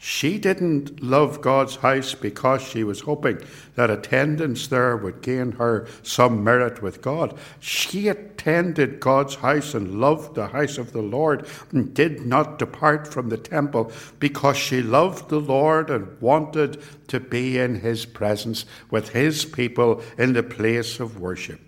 She 0.00 0.38
didn't 0.38 1.02
love 1.02 1.40
God's 1.40 1.74
house 1.74 2.14
because 2.14 2.62
she 2.62 2.84
was 2.84 3.00
hoping 3.00 3.40
that 3.74 3.90
attendance 3.90 4.68
there 4.68 4.96
would 4.96 5.22
gain 5.22 5.52
her 5.52 5.88
some 6.04 6.44
merit 6.44 6.80
with 6.80 7.02
God. 7.02 7.36
She 7.58 8.06
attended 8.06 9.00
God's 9.00 9.34
house 9.34 9.74
and 9.74 10.00
loved 10.00 10.36
the 10.36 10.46
house 10.46 10.78
of 10.78 10.92
the 10.92 11.02
Lord 11.02 11.48
and 11.72 11.92
did 11.92 12.24
not 12.24 12.60
depart 12.60 13.12
from 13.12 13.28
the 13.28 13.36
temple 13.36 13.90
because 14.20 14.56
she 14.56 14.82
loved 14.82 15.30
the 15.30 15.40
Lord 15.40 15.90
and 15.90 16.20
wanted 16.20 16.80
to 17.08 17.18
be 17.18 17.58
in 17.58 17.80
his 17.80 18.06
presence 18.06 18.66
with 18.92 19.08
his 19.08 19.44
people 19.44 20.00
in 20.16 20.32
the 20.32 20.44
place 20.44 21.00
of 21.00 21.20
worship. 21.20 21.60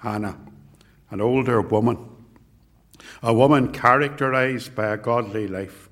Hannah, 0.00 0.38
an 1.10 1.20
older 1.20 1.60
woman, 1.60 1.98
a 3.22 3.32
woman 3.32 3.72
characterized 3.72 4.74
by 4.74 4.88
a 4.88 4.96
godly 4.96 5.46
life 5.46 5.90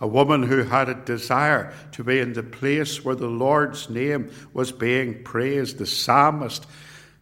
a 0.00 0.06
woman 0.06 0.42
who 0.42 0.62
had 0.64 0.88
a 0.88 0.94
desire 0.94 1.72
to 1.92 2.04
be 2.04 2.18
in 2.18 2.34
the 2.34 2.42
place 2.42 3.04
where 3.04 3.14
the 3.14 3.28
Lord's 3.28 3.88
name 3.88 4.30
was 4.52 4.72
being 4.72 5.22
praised. 5.22 5.78
The 5.78 5.86
psalmist 5.86 6.66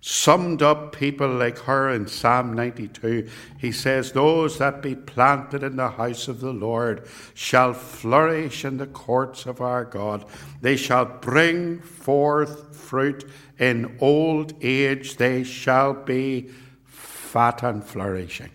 summed 0.06 0.60
up 0.60 0.94
people 0.94 1.28
like 1.28 1.58
her 1.60 1.88
in 1.88 2.06
Psalm 2.06 2.52
92. 2.52 3.28
He 3.58 3.72
says, 3.72 4.12
Those 4.12 4.58
that 4.58 4.82
be 4.82 4.94
planted 4.94 5.62
in 5.62 5.76
the 5.76 5.90
house 5.90 6.28
of 6.28 6.40
the 6.40 6.52
Lord 6.52 7.06
shall 7.32 7.72
flourish 7.72 8.64
in 8.64 8.76
the 8.76 8.86
courts 8.86 9.46
of 9.46 9.60
our 9.60 9.84
God. 9.84 10.26
They 10.60 10.76
shall 10.76 11.06
bring 11.06 11.80
forth 11.80 12.76
fruit 12.76 13.24
in 13.58 13.96
old 14.00 14.52
age. 14.62 15.16
They 15.16 15.42
shall 15.42 15.94
be 15.94 16.50
fat 16.84 17.62
and 17.62 17.82
flourishing. 17.82 18.50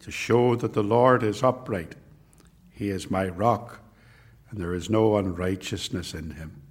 To 0.00 0.10
show 0.10 0.56
that 0.56 0.72
the 0.72 0.82
Lord 0.82 1.22
is 1.22 1.42
upright 1.42 1.94
he 2.74 2.90
is 2.90 3.08
my 3.08 3.28
rock, 3.28 3.78
and 4.50 4.60
there 4.60 4.74
is 4.74 4.90
no 4.90 5.16
unrighteousness 5.16 6.12
in 6.12 6.32
him. 6.32 6.63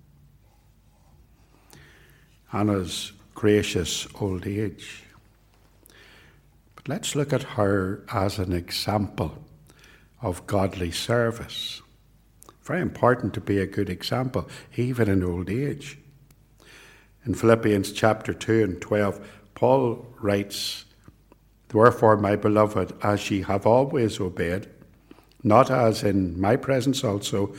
Anna's 2.53 3.13
gracious 3.33 4.07
old 4.21 4.45
age. 4.45 5.03
But 6.75 6.87
let's 6.87 7.15
look 7.15 7.33
at 7.33 7.43
her 7.43 8.03
as 8.13 8.37
an 8.37 8.53
example 8.53 9.39
of 10.21 10.45
godly 10.45 10.91
service. 10.91 11.81
Very 12.61 12.81
important 12.81 13.33
to 13.33 13.41
be 13.41 13.57
a 13.57 13.65
good 13.65 13.89
example, 13.89 14.47
even 14.77 15.09
in 15.09 15.23
old 15.23 15.49
age. 15.49 15.97
In 17.25 17.33
Philippians 17.33 17.91
chapter 17.91 18.33
2 18.33 18.63
and 18.63 18.81
12, 18.81 19.27
Paul 19.55 20.05
writes, 20.21 20.85
Wherefore, 21.73 22.17
my 22.17 22.35
beloved, 22.35 22.93
as 23.01 23.31
ye 23.31 23.41
have 23.41 23.65
always 23.65 24.19
obeyed, 24.19 24.69
not 25.41 25.71
as 25.71 26.03
in 26.03 26.39
my 26.39 26.55
presence 26.55 27.03
also, 27.03 27.55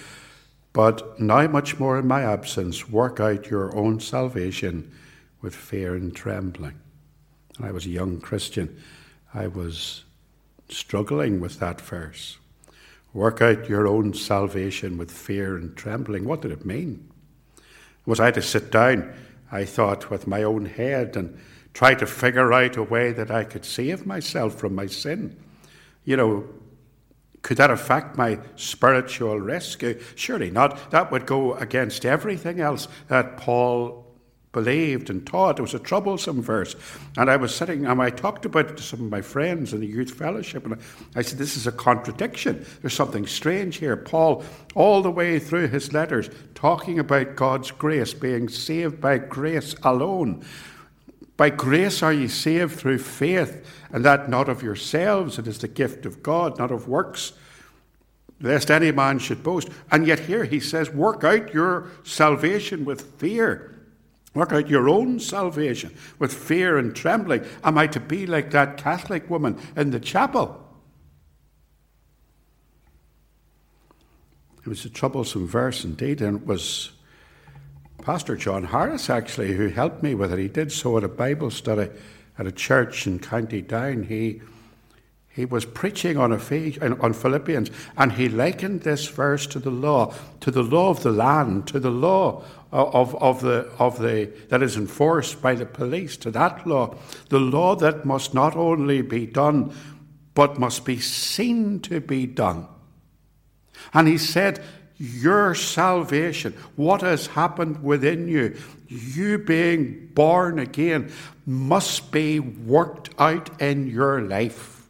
but 0.75 1.19
now 1.21 1.47
much 1.47 1.79
more 1.79 1.99
in 1.99 2.07
my 2.07 2.23
absence, 2.23 2.91
work 2.91 3.21
out 3.21 3.49
your 3.49 3.75
own 3.75 4.01
salvation 4.01 4.93
with 5.41 5.55
fear 5.55 5.95
and 5.95 6.15
trembling. 6.15 6.75
And 7.57 7.67
I 7.67 7.71
was 7.71 7.87
a 7.87 7.91
young 7.91 8.21
Christian. 8.21 8.83
I 9.33 9.47
was 9.47 10.05
struggling 10.69 11.41
with 11.41 11.61
that 11.61 11.81
verse. 11.81 12.39
Work 13.13 13.41
out 13.41 13.69
your 13.69 13.87
own 13.87 14.15
salvation 14.15 14.99
with 14.99 15.13
fear 15.13 15.57
and 15.57 15.77
trembling. 15.77 16.25
What 16.25 16.43
did 16.43 16.51
it 16.51 16.67
mean? 16.67 17.09
Was 18.05 18.19
I 18.19 18.33
to 18.33 18.43
sit 18.43 18.73
down, 18.73 19.15
I 19.53 19.65
thought, 19.65 20.11
with 20.11 20.27
my 20.27 20.43
own 20.43 20.67
head 20.67 21.17
and 21.17 21.39
try 21.73 21.95
to 21.95 22.07
figure 22.07 22.53
out 22.53 22.77
a 22.77 22.83
way 22.83 23.13
that 23.13 23.31
I 23.31 23.45
could 23.45 23.65
save 23.65 24.07
myself 24.07 24.57
from 24.57 24.75
my 24.75 24.87
sin? 24.87 25.37
You 26.05 26.17
know, 26.17 26.49
could 27.45 27.59
that 27.59 27.71
affect 27.71 28.17
my 28.17 28.39
spiritual 28.57 29.39
rescue? 29.39 29.91
Uh, 30.01 30.03
surely 30.15 30.51
not. 30.51 30.91
That 30.91 31.13
would 31.13 31.27
go 31.27 31.55
against 31.55 32.07
everything 32.07 32.59
else 32.59 32.89
that 33.09 33.37
Paul 33.37 34.07
believed 34.53 35.11
and 35.11 35.27
taught. 35.27 35.59
It 35.59 35.63
was 35.63 35.75
a 35.75 35.79
troublesome 35.79 36.41
verse. 36.41 36.75
And 37.19 37.31
I 37.31 37.37
was 37.37 37.55
sitting 37.55 37.85
and 37.85 38.01
I 38.01 38.09
talked 38.09 38.47
about 38.47 38.71
it 38.71 38.79
to 38.79 38.83
some 38.83 39.01
of 39.01 39.11
my 39.11 39.21
friends 39.21 39.75
in 39.75 39.81
the 39.81 39.87
youth 39.87 40.13
fellowship. 40.13 40.65
And 40.65 40.81
I 41.15 41.21
said, 41.21 41.37
This 41.37 41.59
is 41.59 41.67
a 41.67 41.73
contradiction. 41.73 42.65
There's 42.81 42.95
something 42.95 43.27
strange 43.27 43.77
here. 43.77 43.99
Paul, 43.99 44.43
all 44.75 45.03
the 45.03 45.11
way 45.11 45.39
through 45.39 45.69
his 45.69 45.93
letters, 45.93 46.31
talking 46.55 46.99
about 46.99 47.37
God's 47.37 47.71
grace, 47.71 48.15
being 48.15 48.49
saved 48.49 49.03
by 49.03 49.19
grace 49.19 49.77
alone. 49.83 50.47
By 51.37 51.51
grace 51.51 52.03
are 52.03 52.13
ye 52.13 52.29
saved 52.29 52.79
through 52.79 52.99
faith, 52.99 53.67
and 53.91 54.05
that 54.05 54.31
not 54.31 54.49
of 54.49 54.63
yourselves. 54.63 55.39
It 55.39 55.47
is 55.47 55.59
the 55.59 55.69
gift 55.69 56.07
of 56.07 56.23
God, 56.23 56.59
not 56.59 56.71
of 56.71 56.89
works, 56.89 57.33
lest 58.41 58.71
any 58.71 58.93
man 58.93 59.19
should 59.19 59.43
boast. 59.43 59.69
And 59.91 60.07
yet 60.07 60.21
here 60.21 60.45
he 60.45 60.61
says, 60.61 60.91
Work 60.91 61.25
out 61.25 61.53
your 61.53 61.89
salvation 62.05 62.85
with 62.85 63.19
fear. 63.19 63.75
Work 64.35 64.53
out 64.53 64.69
your 64.69 64.89
own 64.89 65.21
salvation 65.21 65.95
with 66.19 66.33
fear 66.33 66.77
and 66.77 66.95
trembling. 66.95 67.45
Am 67.63 67.79
I 67.79 67.87
to 67.89 68.01
be 68.01 68.27
like 68.27 68.51
that 68.51 68.77
Catholic 68.77 69.29
woman 69.31 69.59
in 69.77 69.91
the 69.91 70.01
chapel? 70.01 70.61
It 74.59 74.69
was 74.69 74.85
a 74.85 74.91
troublesome 74.91 75.47
verse 75.47 75.85
indeed, 75.85 76.21
and 76.21 76.41
it 76.41 76.47
was 76.47 76.91
Pastor 78.05 78.37
John 78.37 78.65
Harris 78.65 79.09
actually 79.09 79.55
who 79.55 79.69
helped 79.69 80.03
me 80.03 80.15
with 80.15 80.31
it. 80.31 80.39
He 80.39 80.49
did 80.49 80.71
so 80.71 80.99
at 80.99 81.05
a 81.05 81.09
Bible 81.09 81.51
study 81.51 81.89
at 82.39 82.47
a 82.47 82.53
church 82.53 83.07
in 83.07 83.19
County 83.19 83.63
Down. 83.63 84.03
He 84.03 84.43
he 85.35 85.47
was 85.47 85.65
preaching 85.65 86.17
on, 86.17 86.33
on 86.33 87.13
Philippians, 87.13 87.71
and 87.97 88.13
he 88.13 88.29
likened 88.29 88.83
this 88.83 89.09
verse 89.09 89.49
to 89.49 89.59
the 89.59 89.71
law, 89.71 90.15
to 90.39 90.53
the 90.53 90.63
law 90.63 90.91
of 90.91 91.03
the 91.03 91.11
land, 91.11 91.67
to 91.69 91.81
the 91.81 91.91
law 91.91 92.45
of, 92.71 93.17
of, 93.17 93.41
the, 93.41 93.69
of 93.81 93.99
the, 93.99 94.31
that 94.51 94.63
is 94.63 94.77
enforced 94.77 95.43
by 95.43 95.57
the 95.57 95.67
police, 95.67 96.17
to 96.19 96.31
that 96.31 96.65
law, 96.69 96.95
the 97.31 97.41
law 97.41 97.75
that 97.75 98.05
must 98.05 98.33
not 98.33 98.55
only 98.55 99.03
be 99.03 99.27
done, 99.27 99.75
but 100.35 100.61
must 100.61 100.85
be 100.85 101.01
seen 101.01 101.81
to 101.81 102.01
be 102.01 102.27
done. 102.27 102.69
And 103.93 104.07
he 104.07 104.19
said, 104.19 104.63
Your 105.13 105.55
salvation, 105.55 106.55
what 106.77 107.03
has 107.03 107.27
happened 107.27 107.83
within 107.83 108.27
you, 108.27 108.57
you 108.89 109.39
being 109.39 110.11
born 110.15 110.59
again, 110.59 111.13
must 111.45 112.11
be 112.11 112.41
worked 112.41 113.11
out 113.19 113.61
in 113.61 113.87
your 113.87 114.23
life. 114.23 114.89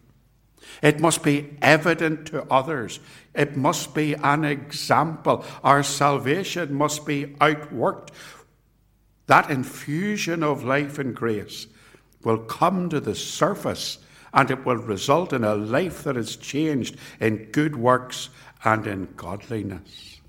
It 0.82 1.00
must 1.00 1.22
be 1.24 1.56
evident 1.60 2.26
to 2.28 2.44
others. 2.52 3.00
It 3.34 3.56
must 3.56 3.94
be 3.94 4.14
an 4.14 4.44
example. 4.44 5.44
Our 5.64 5.82
salvation 5.82 6.74
must 6.74 7.06
be 7.06 7.26
outworked. 7.40 8.10
That 9.26 9.50
infusion 9.50 10.42
of 10.44 10.62
life 10.62 10.98
and 10.98 11.14
grace 11.14 11.66
will 12.22 12.38
come 12.38 12.88
to 12.90 13.00
the 13.00 13.14
surface 13.14 13.98
and 14.34 14.50
it 14.50 14.66
will 14.66 14.76
result 14.76 15.32
in 15.32 15.44
a 15.44 15.54
life 15.54 16.02
that 16.04 16.16
is 16.16 16.36
changed 16.36 16.96
in 17.20 17.50
good 17.52 17.76
works 17.76 18.28
and 18.64 18.86
in 18.86 19.08
godliness. 19.16 20.20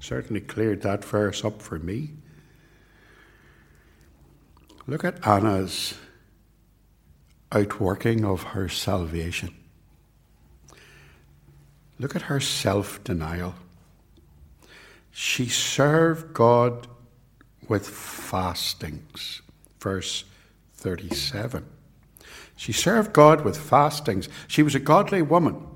Certainly 0.00 0.42
cleared 0.42 0.82
that 0.82 1.04
verse 1.04 1.44
up 1.44 1.62
for 1.62 1.78
me. 1.78 2.10
Look 4.86 5.04
at 5.04 5.26
Anna's 5.26 5.94
outworking 7.52 8.24
of 8.24 8.42
her 8.42 8.68
salvation. 8.68 9.54
Look 11.98 12.16
at 12.16 12.22
her 12.22 12.40
self 12.40 13.02
denial. 13.04 13.54
She 15.10 15.46
served 15.46 16.34
God 16.34 16.88
with 17.68 17.88
fastings. 17.88 19.42
Verse 19.80 20.24
37. 20.74 21.64
She 22.56 22.72
served 22.72 23.12
God 23.12 23.42
with 23.42 23.56
fastings. 23.56 24.28
She 24.48 24.62
was 24.62 24.74
a 24.74 24.80
godly 24.80 25.22
woman. 25.22 25.66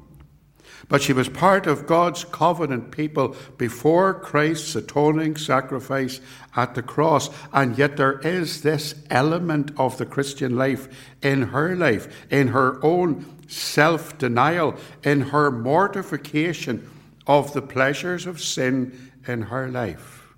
But 0.88 1.02
she 1.02 1.12
was 1.12 1.28
part 1.28 1.66
of 1.66 1.86
God's 1.86 2.24
covenant 2.24 2.90
people 2.90 3.34
before 3.56 4.14
Christ's 4.14 4.76
atoning 4.76 5.36
sacrifice 5.36 6.20
at 6.54 6.74
the 6.74 6.82
cross. 6.82 7.30
And 7.52 7.76
yet 7.76 7.96
there 7.96 8.18
is 8.20 8.62
this 8.62 8.94
element 9.10 9.72
of 9.76 9.98
the 9.98 10.06
Christian 10.06 10.56
life 10.56 10.88
in 11.22 11.42
her 11.48 11.74
life, 11.74 12.26
in 12.30 12.48
her 12.48 12.82
own 12.84 13.26
self 13.48 14.16
denial, 14.18 14.76
in 15.02 15.20
her 15.22 15.50
mortification 15.50 16.88
of 17.26 17.52
the 17.52 17.62
pleasures 17.62 18.26
of 18.26 18.40
sin 18.40 19.10
in 19.26 19.42
her 19.42 19.68
life. 19.68 20.34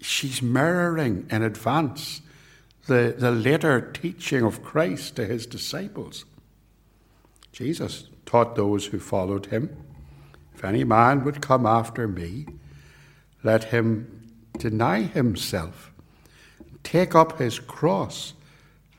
She's 0.00 0.40
mirroring 0.40 1.26
in 1.30 1.42
advance 1.42 2.22
the, 2.86 3.14
the 3.16 3.30
later 3.30 3.80
teaching 3.80 4.42
of 4.42 4.62
Christ 4.62 5.16
to 5.16 5.26
his 5.26 5.46
disciples. 5.46 6.24
Jesus 7.52 8.08
taught 8.28 8.56
those 8.56 8.84
who 8.84 8.98
followed 8.98 9.46
him 9.46 9.74
If 10.54 10.62
any 10.62 10.84
man 10.84 11.24
would 11.24 11.40
come 11.40 11.64
after 11.64 12.06
me, 12.06 12.46
let 13.42 13.64
him 13.64 14.34
deny 14.58 15.02
himself, 15.02 15.92
take 16.82 17.14
up 17.14 17.38
his 17.38 17.58
cross, 17.58 18.34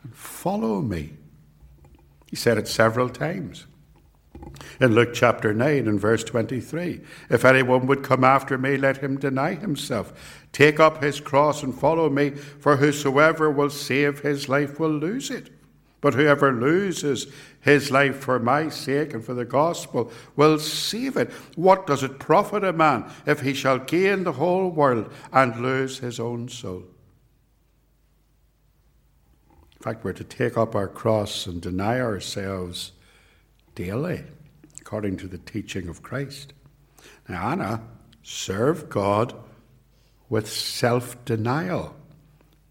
and 0.01 0.15
follow 0.15 0.81
me. 0.81 1.11
He 2.25 2.35
said 2.35 2.57
it 2.57 2.67
several 2.67 3.07
times. 3.07 3.67
In 4.81 4.95
Luke 4.95 5.13
chapter 5.13 5.53
9 5.53 5.87
and 5.87 5.99
verse 5.99 6.23
23, 6.23 7.01
if 7.29 7.45
anyone 7.45 7.85
would 7.85 8.01
come 8.01 8.23
after 8.23 8.57
me, 8.57 8.77
let 8.77 8.97
him 8.97 9.19
deny 9.19 9.53
himself, 9.53 10.41
take 10.53 10.79
up 10.79 11.03
his 11.03 11.19
cross 11.19 11.61
and 11.61 11.77
follow 11.77 12.09
me, 12.09 12.31
for 12.31 12.77
whosoever 12.77 13.51
will 13.51 13.69
save 13.69 14.21
his 14.21 14.49
life 14.49 14.79
will 14.79 14.89
lose 14.89 15.29
it. 15.29 15.51
But 16.01 16.13
whoever 16.13 16.53
loses 16.53 17.27
his 17.59 17.91
life 17.91 18.17
for 18.17 18.39
my 18.39 18.69
sake 18.69 19.13
and 19.13 19.23
for 19.23 19.33
the 19.33 19.45
gospel 19.45 20.11
will 20.35 20.57
save 20.59 21.17
it. 21.17 21.31
What 21.55 21.85
does 21.87 22.03
it 22.03 22.19
profit 22.19 22.63
a 22.63 22.71
man 22.71 23.11
if 23.25 23.41
he 23.41 23.53
shall 23.53 23.79
gain 23.79 24.23
the 24.23 24.33
whole 24.33 24.69
world 24.69 25.11
and 25.33 25.61
lose 25.61 25.99
his 25.99 26.19
own 26.19 26.47
soul? 26.47 26.83
In 29.79 29.83
fact, 29.83 30.03
we're 30.03 30.13
to 30.13 30.23
take 30.23 30.57
up 30.57 30.75
our 30.75 30.87
cross 30.87 31.47
and 31.47 31.61
deny 31.61 31.99
ourselves 31.99 32.91
daily, 33.75 34.23
according 34.79 35.17
to 35.17 35.27
the 35.27 35.37
teaching 35.37 35.87
of 35.87 36.03
Christ. 36.03 36.53
Now, 37.27 37.49
Anna 37.49 37.81
served 38.23 38.89
God 38.89 39.33
with 40.29 40.51
self 40.51 41.23
denial, 41.25 41.95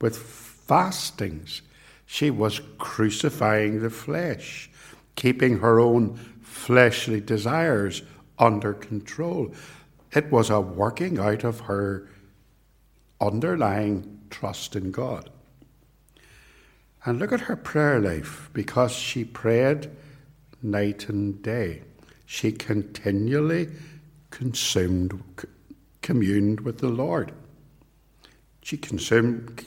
with 0.01 0.19
fastings 0.19 1.63
she 2.11 2.31
was 2.31 2.63
crucifying 2.79 3.83
the 3.83 3.91
flesh, 3.91 4.71
keeping 5.15 5.59
her 5.59 5.79
own 5.79 6.17
fleshly 6.41 7.21
desires 7.21 8.01
under 8.39 8.73
control. 8.73 9.53
It 10.13 10.33
was 10.33 10.49
a 10.49 10.59
working 10.59 11.19
out 11.19 11.45
of 11.45 11.61
her 11.61 12.09
underlying 13.21 14.21
trust 14.31 14.75
in 14.75 14.91
God. 14.91 15.29
And 17.05 17.19
look 17.19 17.31
at 17.31 17.43
her 17.43 17.57
prayer 17.57 18.01
life 18.01 18.49
because 18.55 18.93
she 18.93 19.23
prayed 19.23 19.91
night 20.63 21.11
and 21.11 21.43
day. 21.43 21.83
She 22.25 22.53
continually 22.53 23.69
consumed, 24.31 25.23
communed 26.01 26.61
with 26.61 26.79
the 26.79 26.89
Lord. 26.89 27.33
She 28.63 28.79
consumed, 28.79 29.59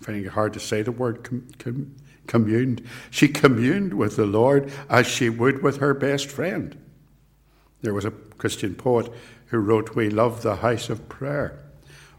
finding 0.00 0.24
it 0.24 0.32
hard 0.32 0.52
to 0.54 0.60
say 0.60 0.82
the 0.82 0.92
word 0.92 1.24
com- 1.24 1.48
com- 1.58 1.94
communed. 2.26 2.82
She 3.10 3.28
communed 3.28 3.94
with 3.94 4.16
the 4.16 4.26
Lord 4.26 4.72
as 4.88 5.06
she 5.06 5.28
would 5.28 5.62
with 5.62 5.78
her 5.78 5.94
best 5.94 6.26
friend. 6.26 6.76
There 7.82 7.94
was 7.94 8.04
a 8.04 8.10
Christian 8.10 8.74
poet 8.74 9.10
who 9.46 9.58
wrote, 9.58 9.94
We 9.94 10.10
love 10.10 10.42
the 10.42 10.56
house 10.56 10.88
of 10.88 11.08
prayer, 11.08 11.58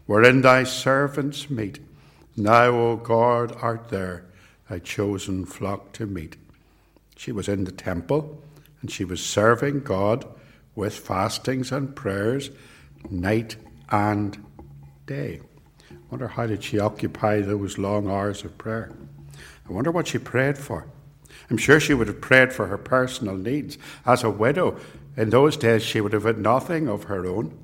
wherein 0.06 0.42
thy 0.42 0.64
servants 0.64 1.48
meet. 1.48 1.78
Now, 2.36 2.70
O 2.70 2.96
God, 2.96 3.56
art 3.60 3.88
there, 3.88 4.24
thy 4.68 4.78
chosen 4.78 5.44
flock 5.46 5.92
to 5.92 6.06
meet. 6.06 6.36
She 7.16 7.32
was 7.32 7.48
in 7.48 7.64
the 7.64 7.72
temple 7.72 8.42
and 8.80 8.90
she 8.90 9.04
was 9.04 9.24
serving 9.24 9.80
God 9.80 10.26
with 10.74 10.96
fastings 10.96 11.70
and 11.70 11.94
prayers 11.94 12.50
night 13.10 13.56
and 13.90 14.42
day 15.06 15.40
wonder 16.10 16.28
how 16.28 16.46
did 16.46 16.64
she 16.64 16.78
occupy 16.78 17.40
those 17.40 17.78
long 17.78 18.10
hours 18.10 18.44
of 18.44 18.58
prayer? 18.58 18.90
I 19.68 19.72
wonder 19.72 19.92
what 19.92 20.08
she 20.08 20.18
prayed 20.18 20.58
for. 20.58 20.86
I'm 21.48 21.56
sure 21.56 21.78
she 21.78 21.94
would 21.94 22.08
have 22.08 22.20
prayed 22.20 22.52
for 22.52 22.66
her 22.66 22.78
personal 22.78 23.36
needs. 23.36 23.78
As 24.04 24.24
a 24.24 24.30
widow, 24.30 24.78
in 25.16 25.30
those 25.30 25.56
days, 25.56 25.82
she 25.82 26.00
would 26.00 26.12
have 26.12 26.24
had 26.24 26.38
nothing 26.38 26.88
of 26.88 27.04
her 27.04 27.26
own. 27.26 27.56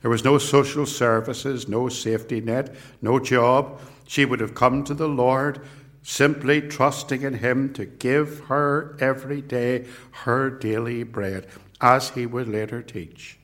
There 0.00 0.10
was 0.10 0.24
no 0.24 0.38
social 0.38 0.84
services, 0.84 1.68
no 1.68 1.88
safety 1.88 2.40
net, 2.40 2.74
no 3.00 3.20
job. 3.20 3.80
She 4.06 4.24
would 4.24 4.40
have 4.40 4.54
come 4.54 4.82
to 4.84 4.94
the 4.94 5.08
Lord 5.08 5.60
simply 6.02 6.60
trusting 6.60 7.22
in 7.22 7.34
Him 7.34 7.72
to 7.74 7.84
give 7.84 8.40
her 8.46 8.96
every 8.98 9.40
day 9.40 9.86
her 10.10 10.50
daily 10.50 11.04
bread, 11.04 11.46
as 11.80 12.10
He 12.10 12.26
would 12.26 12.48
later 12.48 12.82
teach. 12.82 13.38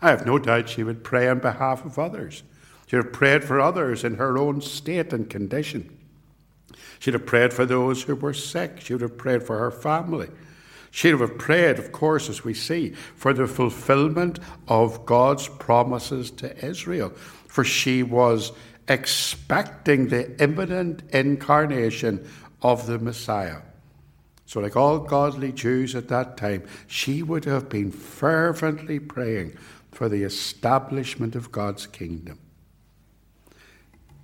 I 0.00 0.08
have 0.08 0.24
no 0.24 0.38
doubt 0.38 0.70
she 0.70 0.82
would 0.82 1.04
pray 1.04 1.28
on 1.28 1.40
behalf 1.40 1.84
of 1.84 1.98
others 1.98 2.42
She'd 2.92 2.98
have 2.98 3.12
prayed 3.14 3.42
for 3.42 3.58
others 3.58 4.04
in 4.04 4.16
her 4.16 4.36
own 4.36 4.60
state 4.60 5.14
and 5.14 5.30
condition. 5.30 5.96
She'd 6.98 7.14
have 7.14 7.24
prayed 7.24 7.54
for 7.54 7.64
those 7.64 8.02
who 8.02 8.14
were 8.14 8.34
sick. 8.34 8.82
She 8.82 8.92
would 8.92 9.00
have 9.00 9.16
prayed 9.16 9.44
for 9.44 9.58
her 9.58 9.70
family. 9.70 10.28
She'd 10.90 11.18
have 11.18 11.38
prayed, 11.38 11.78
of 11.78 11.90
course, 11.90 12.28
as 12.28 12.44
we 12.44 12.52
see, 12.52 12.90
for 13.16 13.32
the 13.32 13.46
fulfillment 13.46 14.40
of 14.68 15.06
God's 15.06 15.48
promises 15.48 16.30
to 16.32 16.54
Israel. 16.62 17.14
For 17.48 17.64
she 17.64 18.02
was 18.02 18.52
expecting 18.86 20.08
the 20.08 20.38
imminent 20.38 21.02
incarnation 21.14 22.28
of 22.60 22.86
the 22.86 22.98
Messiah. 22.98 23.62
So, 24.44 24.60
like 24.60 24.76
all 24.76 24.98
godly 24.98 25.52
Jews 25.52 25.94
at 25.94 26.08
that 26.08 26.36
time, 26.36 26.64
she 26.88 27.22
would 27.22 27.46
have 27.46 27.70
been 27.70 27.90
fervently 27.90 28.98
praying 28.98 29.56
for 29.92 30.10
the 30.10 30.24
establishment 30.24 31.34
of 31.34 31.50
God's 31.50 31.86
kingdom. 31.86 32.38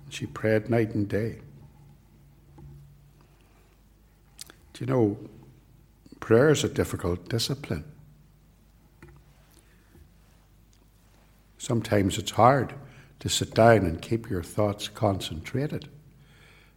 She 0.09 0.25
prayed 0.25 0.69
night 0.69 0.95
and 0.95 1.07
day. 1.07 1.39
Do 4.73 4.85
you 4.85 4.87
know, 4.87 5.17
prayer 6.19 6.49
is 6.49 6.63
a 6.63 6.69
difficult 6.69 7.29
discipline. 7.29 7.85
Sometimes 11.57 12.17
it's 12.17 12.31
hard 12.31 12.73
to 13.19 13.29
sit 13.29 13.53
down 13.53 13.79
and 13.79 14.01
keep 14.01 14.29
your 14.29 14.43
thoughts 14.43 14.87
concentrated 14.87 15.89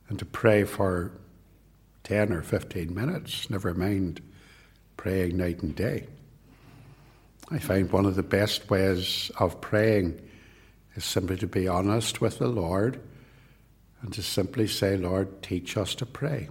and 0.09 0.19
to 0.19 0.25
pray 0.25 0.65
for 0.65 1.13
10 2.05 2.33
or 2.33 2.43
15 2.43 2.93
minutes, 2.93 3.49
never 3.49 3.73
mind 3.73 4.21
praying 4.97 5.37
night 5.37 5.63
and 5.63 5.75
day. 5.75 6.07
I 7.51 7.59
find 7.59 7.91
one 7.91 8.07
of 8.07 8.17
the 8.17 8.23
best 8.23 8.69
ways 8.71 9.31
of 9.39 9.61
praying 9.61 10.21
is 10.97 11.05
simply 11.05 11.37
to 11.37 11.47
be 11.47 11.69
honest 11.69 12.21
with 12.21 12.39
the 12.39 12.49
Lord 12.49 13.01
and 14.03 14.13
to 14.13 14.23
simply 14.23 14.67
say, 14.67 14.97
Lord, 14.97 15.43
teach 15.43 15.77
us 15.77 15.95
to 15.97 16.07
pray 16.07 16.49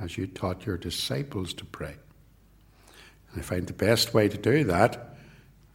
as 0.00 0.16
you 0.16 0.26
taught 0.26 0.66
your 0.66 0.78
disciples 0.78 1.52
to 1.54 1.64
pray. 1.64 1.94
And 3.30 3.40
I 3.40 3.42
find 3.42 3.66
the 3.66 3.72
best 3.72 4.14
way 4.14 4.28
to 4.28 4.38
do 4.38 4.64
that, 4.64 5.16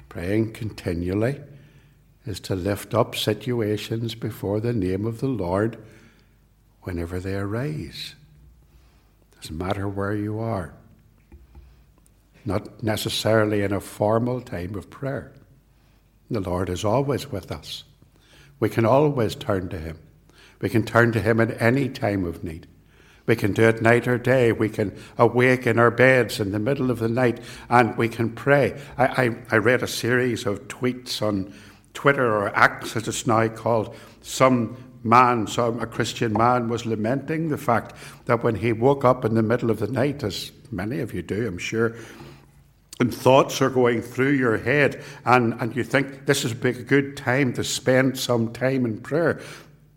praying 0.10 0.54
continually, 0.54 1.40
is 2.26 2.40
to 2.42 2.56
lift 2.56 2.94
up 2.94 3.16
situations 3.16 4.16
before 4.16 4.60
the 4.60 4.74
name 4.74 5.06
of 5.06 5.20
the 5.20 5.28
Lord 5.28 5.78
whenever 6.82 7.20
they 7.20 7.36
arise. 7.36 8.16
Doesn't 9.40 9.58
matter 9.58 9.88
where 9.88 10.16
you 10.16 10.40
are. 10.40 10.74
Not 12.44 12.84
necessarily 12.84 13.62
in 13.62 13.72
a 13.72 13.80
formal 13.80 14.42
time 14.42 14.76
of 14.76 14.90
prayer. 14.90 15.32
The 16.32 16.40
Lord 16.40 16.70
is 16.70 16.84
always 16.84 17.32
with 17.32 17.52
us. 17.52 17.84
We 18.60 18.70
can 18.70 18.86
always 18.86 19.36
turn 19.36 19.70
to 19.70 19.80
Him. 19.80 20.00
We 20.62 20.70
can 20.70 20.84
turn 20.84 21.12
to 21.14 21.22
Him 21.22 21.40
at 21.40 21.62
any 21.62 21.90
time 21.90 22.26
of 22.26 22.44
need. 22.44 22.68
We 23.26 23.36
can 23.36 23.54
do 23.54 23.64
it 23.64 23.82
night 23.82 24.08
or 24.08 24.18
day. 24.18 24.52
We 24.52 24.70
can 24.70 24.98
awake 25.18 25.68
in 25.68 25.78
our 25.78 25.92
beds 25.92 26.40
in 26.40 26.52
the 26.52 26.58
middle 26.58 26.90
of 26.90 26.98
the 26.98 27.08
night 27.08 27.40
and 27.70 27.96
we 27.96 28.10
can 28.10 28.32
pray. 28.32 28.82
I, 28.98 29.06
I, 29.06 29.38
I 29.52 29.58
read 29.58 29.84
a 29.84 29.88
series 29.88 30.48
of 30.48 30.68
tweets 30.68 31.22
on 31.22 31.54
Twitter 31.94 32.26
or 32.26 32.58
X, 32.58 32.96
as 32.96 33.08
it's 33.08 33.28
now 33.28 33.48
called. 33.50 33.96
Some 34.22 34.78
man, 35.04 35.46
some 35.46 35.80
a 35.80 35.86
Christian 35.86 36.34
man, 36.34 36.70
was 36.70 36.88
lamenting 36.88 37.50
the 37.50 37.58
fact 37.60 37.94
that 38.26 38.44
when 38.44 38.56
he 38.56 38.74
woke 38.74 39.06
up 39.06 39.24
in 39.24 39.36
the 39.36 39.44
middle 39.44 39.70
of 39.70 39.78
the 39.78 39.88
night, 39.88 40.24
as 40.24 40.52
many 40.72 41.00
of 41.00 41.14
you 41.14 41.22
do, 41.22 41.48
I'm 41.48 41.60
sure, 41.60 41.96
and 43.00 43.14
thoughts 43.14 43.62
are 43.62 43.70
going 43.70 44.02
through 44.02 44.32
your 44.32 44.58
head, 44.58 45.04
and, 45.26 45.54
and 45.62 45.76
you 45.76 45.84
think 45.84 46.26
this 46.26 46.44
is 46.44 46.52
a 46.52 46.56
good 46.56 47.16
time 47.16 47.54
to 47.54 47.64
spend 47.64 48.18
some 48.18 48.52
time 48.52 48.86
in 48.86 49.00
prayer. 49.02 49.40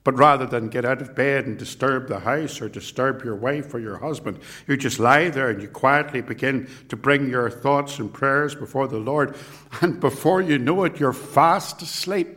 But 0.05 0.19
rather 0.19 0.47
than 0.47 0.69
get 0.69 0.85
out 0.85 1.01
of 1.01 1.15
bed 1.15 1.47
and 1.47 1.57
disturb 1.57 2.09
the 2.09 2.19
house 2.21 2.61
or 2.61 2.69
disturb 2.69 3.23
your 3.23 3.37
wife 3.37 3.73
or 3.73 3.79
your 3.79 3.99
husband, 3.99 4.41
you 4.67 4.77
just 4.77 4.99
lie 4.99 5.29
there 5.29 5.49
and 5.51 5.63
you 5.63 5.69
quietly 5.69 6.21
begin 6.21 6.69
to 6.89 6.97
bring 6.97 7.31
your 7.31 7.49
thoughts 7.49 8.01
and 8.01 8.13
prayers 8.13 8.55
before 8.55 8.89
the 8.89 8.99
Lord. 8.99 9.37
And 9.81 10.01
before 10.01 10.43
you 10.43 10.59
know 10.59 10.85
it, 10.85 11.01
you're 11.01 11.13
fast 11.13 11.81
asleep. 11.83 12.29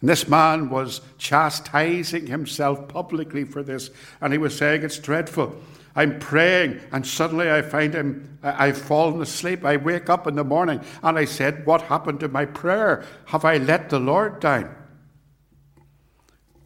And 0.00 0.08
this 0.08 0.28
man 0.28 0.70
was 0.70 1.00
chastising 1.18 2.26
himself 2.26 2.88
publicly 2.88 3.44
for 3.44 3.62
this, 3.62 3.90
and 4.20 4.32
he 4.32 4.38
was 4.38 4.56
saying, 4.56 4.82
It's 4.82 4.98
dreadful. 4.98 5.60
I'm 5.96 6.18
praying, 6.20 6.80
and 6.92 7.06
suddenly 7.06 7.50
I 7.50 7.62
find 7.62 7.92
him, 7.92 8.38
I've 8.42 8.78
fallen 8.78 9.20
asleep. 9.20 9.64
I 9.64 9.76
wake 9.76 10.08
up 10.08 10.26
in 10.26 10.36
the 10.36 10.44
morning, 10.44 10.80
and 11.02 11.18
I 11.18 11.24
said, 11.24 11.66
What 11.66 11.82
happened 11.82 12.20
to 12.20 12.28
my 12.28 12.46
prayer? 12.46 13.04
Have 13.26 13.44
I 13.44 13.58
let 13.58 13.90
the 13.90 13.98
Lord 13.98 14.40
down? 14.40 14.74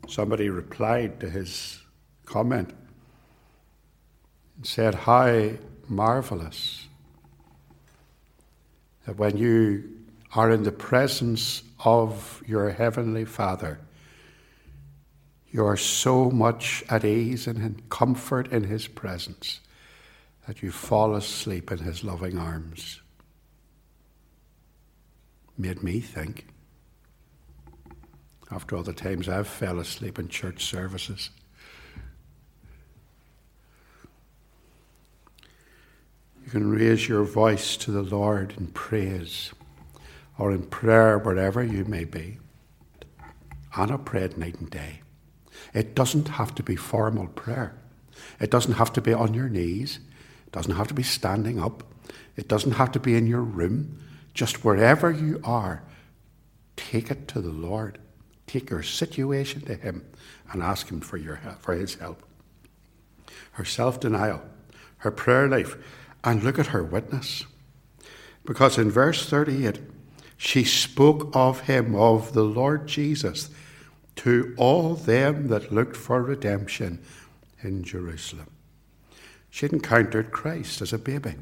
Somebody 0.09 0.51
replied 0.51 1.21
to 1.21 1.31
his 1.31 1.81
comment 2.27 2.71
and 4.57 4.67
said, 4.67 4.95
How 4.95 5.51
marvelous 5.89 6.87
that 9.07 9.17
when 9.17 9.37
you 9.37 9.91
are 10.35 10.51
in 10.51 10.63
the 10.65 10.73
presence 10.73 11.63
of 11.85 12.43
your 12.47 12.71
Heavenly 12.71 13.25
Father, 13.25 13.79
you 15.51 15.65
are 15.65 15.77
so 15.77 16.31
much 16.31 16.83
at 16.89 17.05
ease 17.05 17.47
and 17.47 17.59
in 17.59 17.83
comfort 17.89 18.51
in 18.51 18.65
His 18.65 18.89
presence 18.89 19.61
that 20.47 20.63
you 20.63 20.73
fall 20.73 21.15
asleep 21.15 21.71
in 21.71 21.79
His 21.79 22.03
loving 22.03 22.39
arms. 22.39 23.01
Made 25.57 25.83
me 25.83 26.01
think, 26.01 26.47
after 28.51 28.77
all 28.77 28.83
the 28.83 28.93
times 28.93 29.29
I've 29.29 29.49
fell 29.49 29.79
asleep 29.81 30.19
in 30.19 30.29
church 30.29 30.65
services. 30.65 31.31
You 36.45 36.51
can 36.51 36.71
raise 36.71 37.09
your 37.09 37.25
voice 37.25 37.77
to 37.79 37.91
the 37.91 38.03
Lord 38.03 38.55
in 38.59 38.69
praise 38.69 39.53
or 40.39 40.53
in 40.53 40.65
prayer, 40.65 41.19
wherever 41.19 41.63
you 41.63 41.85
may 41.85 42.05
be. 42.05 42.39
Anna 43.77 43.99
prayed 43.99 44.37
night 44.37 44.61
and 44.61 44.71
day. 44.71 45.01
It 45.73 45.95
doesn't 45.95 46.29
have 46.29 46.55
to 46.57 46.63
be 46.63 46.77
formal 46.77 47.29
prayer. 47.29 47.75
It 48.41 48.51
doesn't 48.51 48.75
have 48.75 48.93
to 48.95 49.01
be 49.01 49.13
on 49.13 49.35
your 49.35 49.49
knees. 49.49 50.01
It 50.47 50.53
doesn't 50.53 50.77
have 50.77 50.89
to 50.89 50.95
be 50.95 51.03
standing 51.03 51.59
up. 51.59 51.83
It 52.37 52.49
doesn't 52.49 52.73
have 52.73 52.93
to 52.93 53.01
be 53.01 53.17
in 53.17 53.27
your 53.27 53.43
room. 53.43 54.01
Just 54.35 54.65
wherever 54.65 55.11
you 55.11 55.41
are, 55.45 55.83
take 56.77 57.11
it 57.11 57.29
to 57.29 57.41
the 57.41 57.51
Lord. 57.51 57.99
Take 58.47 58.71
your 58.71 58.83
situation 58.83 59.63
to 59.63 59.75
Him 59.75 60.05
and 60.53 60.63
ask 60.63 60.89
Him 60.91 61.01
for, 61.01 61.17
your 61.17 61.37
help, 61.37 61.61
for 61.61 61.75
His 61.75 61.95
help. 61.95 62.23
Her 63.53 63.65
self 63.65 64.01
denial, 64.01 64.43
her 64.99 65.11
prayer 65.11 65.49
life, 65.49 65.77
and 66.23 66.43
look 66.43 66.59
at 66.59 66.69
her 66.69 66.83
witness. 66.83 67.45
Because 68.45 68.79
in 68.79 68.91
verse 68.91 69.29
38, 69.29 69.79
she 70.37 70.65
spoke 70.65 71.31
of 71.35 71.61
him, 71.61 71.95
of 71.95 72.33
the 72.33 72.43
Lord 72.43 72.87
Jesus, 72.87 73.51
to 74.17 74.55
all 74.57 74.95
them 74.95 75.49
that 75.49 75.73
looked 75.73 75.97
for 75.97 76.23
redemption 76.23 77.01
in 77.63 77.83
Jerusalem. 77.83 78.54
She'd 79.55 79.73
encountered 79.73 80.33
Christ 80.33 80.83
as 80.83 80.93
a 80.93 80.99
baby. 80.99 81.37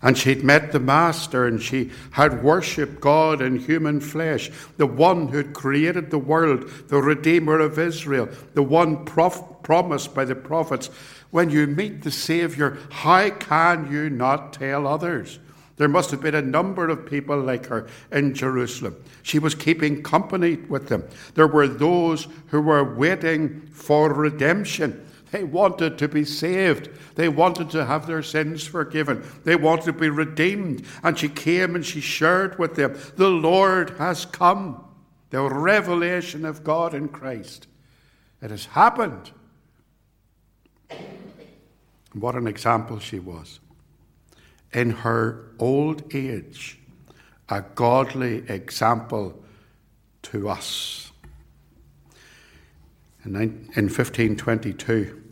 And 0.00 0.16
she'd 0.16 0.44
met 0.44 0.70
the 0.70 0.78
Master 0.78 1.44
and 1.44 1.60
she 1.60 1.90
had 2.12 2.44
worshipped 2.44 3.00
God 3.00 3.42
in 3.42 3.58
human 3.58 3.98
flesh, 3.98 4.48
the 4.76 4.86
one 4.86 5.26
who 5.26 5.38
had 5.38 5.54
created 5.54 6.12
the 6.12 6.20
world, 6.20 6.70
the 6.86 7.02
Redeemer 7.02 7.58
of 7.58 7.76
Israel, 7.76 8.28
the 8.54 8.62
one 8.62 9.04
prof- 9.04 9.42
promised 9.64 10.14
by 10.14 10.24
the 10.24 10.36
prophets. 10.36 10.86
When 11.32 11.50
you 11.50 11.66
meet 11.66 12.02
the 12.02 12.12
Saviour, 12.12 12.78
how 12.90 13.28
can 13.30 13.90
you 13.90 14.08
not 14.08 14.52
tell 14.52 14.86
others? 14.86 15.40
There 15.78 15.88
must 15.88 16.12
have 16.12 16.20
been 16.20 16.36
a 16.36 16.42
number 16.42 16.88
of 16.88 17.06
people 17.06 17.40
like 17.40 17.66
her 17.66 17.88
in 18.12 18.34
Jerusalem. 18.34 18.94
She 19.24 19.40
was 19.40 19.56
keeping 19.56 20.04
company 20.04 20.58
with 20.68 20.86
them. 20.86 21.02
There 21.34 21.48
were 21.48 21.66
those 21.66 22.28
who 22.50 22.60
were 22.60 22.94
waiting 22.94 23.62
for 23.72 24.12
redemption. 24.12 25.07
They 25.30 25.44
wanted 25.44 25.98
to 25.98 26.08
be 26.08 26.24
saved. 26.24 26.88
They 27.14 27.28
wanted 27.28 27.70
to 27.70 27.84
have 27.84 28.06
their 28.06 28.22
sins 28.22 28.66
forgiven. 28.66 29.24
They 29.44 29.56
wanted 29.56 29.84
to 29.86 29.92
be 29.92 30.08
redeemed. 30.08 30.84
And 31.02 31.18
she 31.18 31.28
came 31.28 31.74
and 31.74 31.84
she 31.84 32.00
shared 32.00 32.58
with 32.58 32.74
them 32.74 32.98
the 33.16 33.28
Lord 33.28 33.90
has 33.98 34.24
come. 34.24 34.84
The 35.30 35.42
revelation 35.42 36.44
of 36.44 36.64
God 36.64 36.94
in 36.94 37.08
Christ. 37.08 37.66
It 38.40 38.50
has 38.50 38.66
happened. 38.66 39.30
What 42.14 42.34
an 42.34 42.46
example 42.46 42.98
she 42.98 43.18
was 43.18 43.60
in 44.72 44.90
her 44.90 45.50
old 45.58 46.14
age 46.14 46.78
a 47.48 47.62
godly 47.62 48.44
example 48.48 49.42
to 50.22 50.48
us. 50.48 51.07
In 53.36 53.90
1522, 53.90 55.22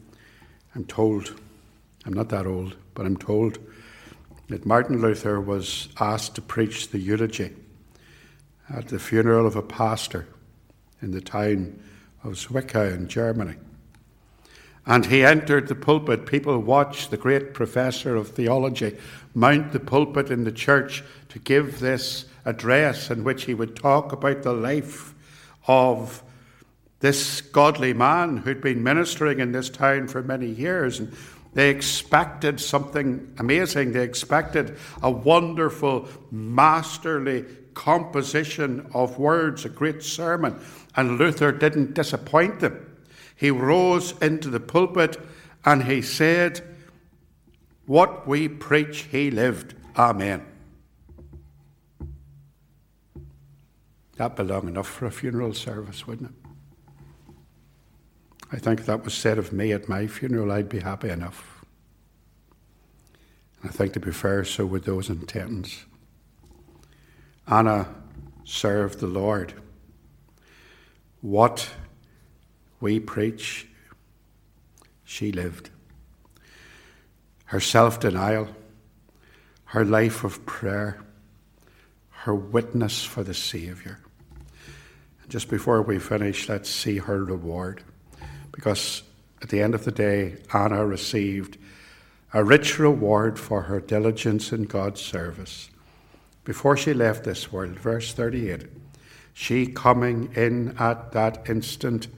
I'm 0.74 0.85
told, 0.85 1.40
I'm 2.04 2.12
not 2.12 2.28
that 2.28 2.46
old, 2.46 2.76
but 2.92 3.06
I'm 3.06 3.16
told 3.16 3.59
that 4.48 4.66
Martin 4.66 5.00
Luther 5.00 5.40
was 5.40 5.88
asked 5.98 6.35
to 6.35 6.42
preach 6.42 6.90
the 6.90 6.98
eulogy 6.98 7.54
at 8.68 8.88
the 8.88 8.98
funeral 8.98 9.46
of 9.46 9.56
a 9.56 9.62
pastor 9.62 10.28
in 11.00 11.12
the 11.12 11.22
town 11.22 11.80
of 12.22 12.35
Zwickau 12.35 12.94
in 12.94 13.09
Germany. 13.09 13.54
And 14.85 15.06
he 15.06 15.24
entered 15.24 15.66
the 15.66 15.74
pulpit. 15.74 16.26
People 16.26 16.59
watched 16.59 17.11
the 17.11 17.16
great 17.16 17.54
professor 17.54 18.14
of 18.14 18.28
theology 18.28 18.98
mount 19.35 19.72
the 19.72 19.80
pulpit 19.80 20.30
in 20.30 20.44
the 20.44 20.52
church 20.52 21.02
to 21.30 21.38
give 21.38 21.80
this 21.80 22.26
address 22.44 23.11
in 23.11 23.24
which 23.24 23.44
he 23.44 23.54
would 23.54 23.74
talk 23.74 24.12
about 24.12 24.42
the 24.42 24.52
life 24.52 25.14
of 25.66 26.22
this 27.00 27.40
godly 27.40 27.92
man 27.92 28.38
who'd 28.38 28.61
been 28.61 28.82
ministering 28.82 29.40
in 29.40 29.52
this 29.52 29.68
town 29.68 30.09
for 30.09 30.22
many 30.22 30.46
years. 30.46 30.98
And 30.98 31.14
they 31.52 31.70
expected 31.70 32.61
something 32.61 33.35
amazing. 33.38 33.92
They 33.92 34.04
expected 34.04 34.76
a 35.02 35.11
wonderful, 35.11 36.09
masterly 36.30 37.44
composition 37.74 38.90
of 38.94 39.18
words, 39.18 39.64
a 39.64 39.68
great 39.68 40.02
sermon. 40.02 40.59
And 40.96 41.18
Luther 41.18 41.52
didn't 41.52 41.94
disappoint 41.94 42.61
them. 42.61 42.82
He 43.37 43.50
rose 43.50 44.14
into 44.20 44.48
the 44.48 44.61
pulpit 44.61 45.18
and 45.64 45.85
he 45.85 46.00
said, 46.00 46.62
What 47.85 48.26
we 48.26 48.48
preach, 48.48 49.02
he 49.02 49.30
lived. 49.30 49.74
Amen. 49.96 50.44
That'd 54.16 54.37
belong 54.37 54.68
enough 54.68 54.88
for 54.88 55.04
a 55.04 55.11
funeral 55.11 55.52
service, 55.52 56.06
wouldn't 56.06 56.30
it? 56.30 56.45
I 58.52 58.59
think 58.59 58.85
that 58.85 59.04
was 59.04 59.14
said 59.14 59.38
of 59.38 59.52
me 59.52 59.72
at 59.72 59.88
my 59.88 60.06
funeral, 60.06 60.52
I'd 60.52 60.68
be 60.68 60.80
happy 60.80 61.09
enough. 61.09 61.64
And 63.61 63.70
I 63.70 63.72
think 63.72 63.92
to 63.94 64.00
be 64.00 64.12
fair, 64.12 64.44
so 64.44 64.64
would 64.66 64.85
those 64.85 65.11
in 65.11 65.20
attendance. 65.22 65.85
Anna 67.48 67.88
served 68.44 69.00
the 69.00 69.06
Lord. 69.09 69.54
What 71.20 71.70
we 72.80 73.00
preach, 73.00 73.66
she 75.04 75.32
lived. 75.32 75.70
Her 77.46 77.61
self 77.61 77.98
denial, 77.98 78.48
her 79.66 79.85
life 79.85 80.22
of 80.22 80.46
prayer, 80.46 81.00
her 82.11 82.35
witness 82.35 83.04
for 83.04 83.24
the 83.24 83.35
Saviour. 83.35 83.98
And 85.22 85.30
just 85.30 85.48
before 85.48 85.82
we 85.82 85.98
finish, 85.98 86.48
let's 86.48 86.70
see 86.70 86.98
her 86.98 87.24
reward. 87.24 87.82
Because 88.56 89.02
at 89.42 89.50
the 89.50 89.60
end 89.60 89.74
of 89.74 89.84
the 89.84 89.92
day, 89.92 90.38
Anna 90.52 90.84
received 90.84 91.58
a 92.32 92.42
rich 92.42 92.78
reward 92.78 93.38
for 93.38 93.62
her 93.62 93.80
diligence 93.80 94.50
in 94.52 94.64
God's 94.64 95.00
service. 95.00 95.70
Before 96.42 96.76
she 96.76 96.92
left 96.92 97.22
this 97.22 97.52
world, 97.52 97.78
verse 97.78 98.12
38, 98.12 98.64
she 99.34 99.66
coming 99.66 100.32
in 100.34 100.74
at 100.78 101.12
that 101.12 101.48
instant 101.48 102.08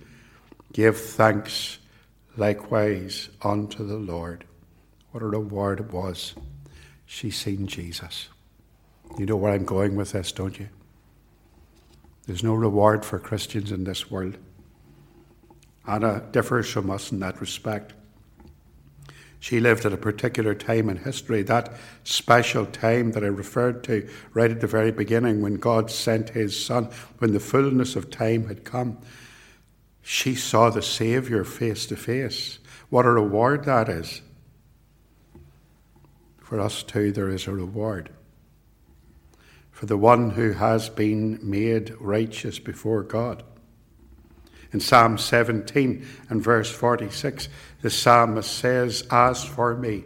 gave 0.72 0.96
thanks 0.96 1.78
likewise 2.36 3.28
unto 3.42 3.84
the 3.84 3.96
Lord. 3.96 4.44
What 5.10 5.22
a 5.22 5.26
reward 5.26 5.80
it 5.80 5.92
was. 5.92 6.34
She 7.04 7.30
seen 7.30 7.66
Jesus. 7.66 8.28
You 9.18 9.26
know 9.26 9.36
where 9.36 9.52
I'm 9.52 9.64
going 9.64 9.96
with 9.96 10.12
this, 10.12 10.30
don't 10.30 10.58
you? 10.58 10.68
There's 12.26 12.44
no 12.44 12.54
reward 12.54 13.04
for 13.04 13.18
Christians 13.18 13.72
in 13.72 13.84
this 13.84 14.10
world. 14.10 14.36
Anna 15.88 16.22
differs 16.32 16.70
from 16.70 16.90
us 16.90 17.10
in 17.10 17.20
that 17.20 17.40
respect. 17.40 17.94
She 19.40 19.60
lived 19.60 19.86
at 19.86 19.92
a 19.92 19.96
particular 19.96 20.54
time 20.54 20.88
in 20.88 20.96
history, 20.98 21.42
that 21.44 21.72
special 22.04 22.66
time 22.66 23.12
that 23.12 23.24
I 23.24 23.28
referred 23.28 23.84
to 23.84 24.08
right 24.34 24.50
at 24.50 24.60
the 24.60 24.66
very 24.66 24.90
beginning 24.90 25.40
when 25.40 25.54
God 25.54 25.90
sent 25.90 26.30
his 26.30 26.62
Son, 26.62 26.90
when 27.18 27.32
the 27.32 27.40
fullness 27.40 27.96
of 27.96 28.10
time 28.10 28.48
had 28.48 28.64
come. 28.64 28.98
She 30.02 30.34
saw 30.34 30.70
the 30.70 30.82
Saviour 30.82 31.44
face 31.44 31.86
to 31.86 31.96
face. 31.96 32.58
What 32.90 33.06
a 33.06 33.10
reward 33.10 33.64
that 33.64 33.88
is. 33.88 34.22
For 36.38 36.58
us 36.58 36.82
too, 36.82 37.12
there 37.12 37.28
is 37.28 37.46
a 37.46 37.52
reward. 37.52 38.10
For 39.70 39.86
the 39.86 39.98
one 39.98 40.30
who 40.30 40.52
has 40.52 40.88
been 40.88 41.38
made 41.42 41.94
righteous 42.00 42.58
before 42.58 43.02
God. 43.02 43.44
In 44.72 44.80
Psalm 44.80 45.16
17 45.16 46.06
and 46.28 46.42
verse 46.42 46.70
46, 46.70 47.48
the 47.80 47.90
psalmist 47.90 48.52
says, 48.52 49.06
As 49.10 49.44
for 49.44 49.74
me, 49.74 50.04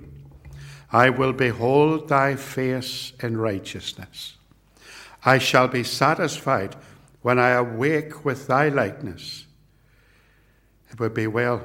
I 0.93 1.11
will 1.11 1.33
behold 1.33 2.09
thy 2.09 2.37
face 2.37 3.13
in 3.21 3.37
righteousness. 3.37 4.37
I 5.25 5.39
shall 5.39 5.69
be 5.69 5.83
satisfied 5.83 6.77
when 7.23 7.39
I 7.39 7.51
awake 7.51 8.25
with 8.25 8.47
thy 8.47 8.69
likeness. 8.69 9.47
It 10.91 11.01
would 11.01 11.15
be 11.15 11.27
well 11.27 11.65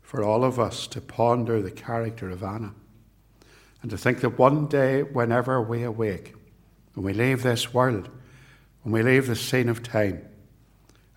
for 0.00 0.24
all 0.24 0.44
of 0.44 0.58
us 0.58 0.86
to 0.88 1.00
ponder 1.00 1.60
the 1.60 1.70
character 1.70 2.30
of 2.30 2.42
Anna 2.42 2.72
and 3.82 3.90
to 3.90 3.98
think 3.98 4.20
that 4.20 4.38
one 4.38 4.66
day, 4.66 5.02
whenever 5.02 5.60
we 5.60 5.82
awake, 5.82 6.34
when 6.94 7.04
we 7.04 7.12
leave 7.12 7.42
this 7.42 7.72
world, 7.72 8.08
when 8.82 8.92
we 8.92 9.02
leave 9.02 9.26
the 9.26 9.36
scene 9.36 9.68
of 9.68 9.82
time, 9.82 10.27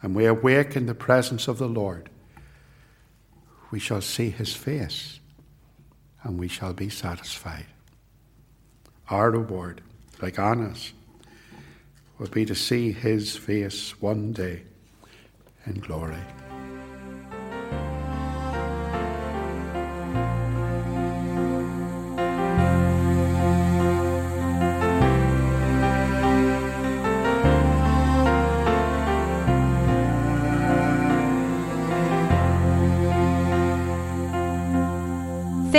and 0.01 0.15
we 0.15 0.25
awake 0.25 0.75
in 0.75 0.85
the 0.85 0.95
presence 0.95 1.47
of 1.47 1.57
the 1.57 1.67
Lord, 1.67 2.09
we 3.69 3.79
shall 3.79 4.01
see 4.01 4.29
his 4.29 4.53
face 4.53 5.19
and 6.23 6.39
we 6.39 6.47
shall 6.47 6.73
be 6.73 6.89
satisfied. 6.89 7.65
Our 9.09 9.31
reward, 9.31 9.81
like 10.21 10.39
Anna's, 10.39 10.93
will 12.17 12.27
be 12.27 12.45
to 12.45 12.55
see 12.55 12.91
his 12.91 13.35
face 13.35 13.99
one 14.01 14.31
day 14.31 14.63
in 15.65 15.79
glory. 15.79 16.21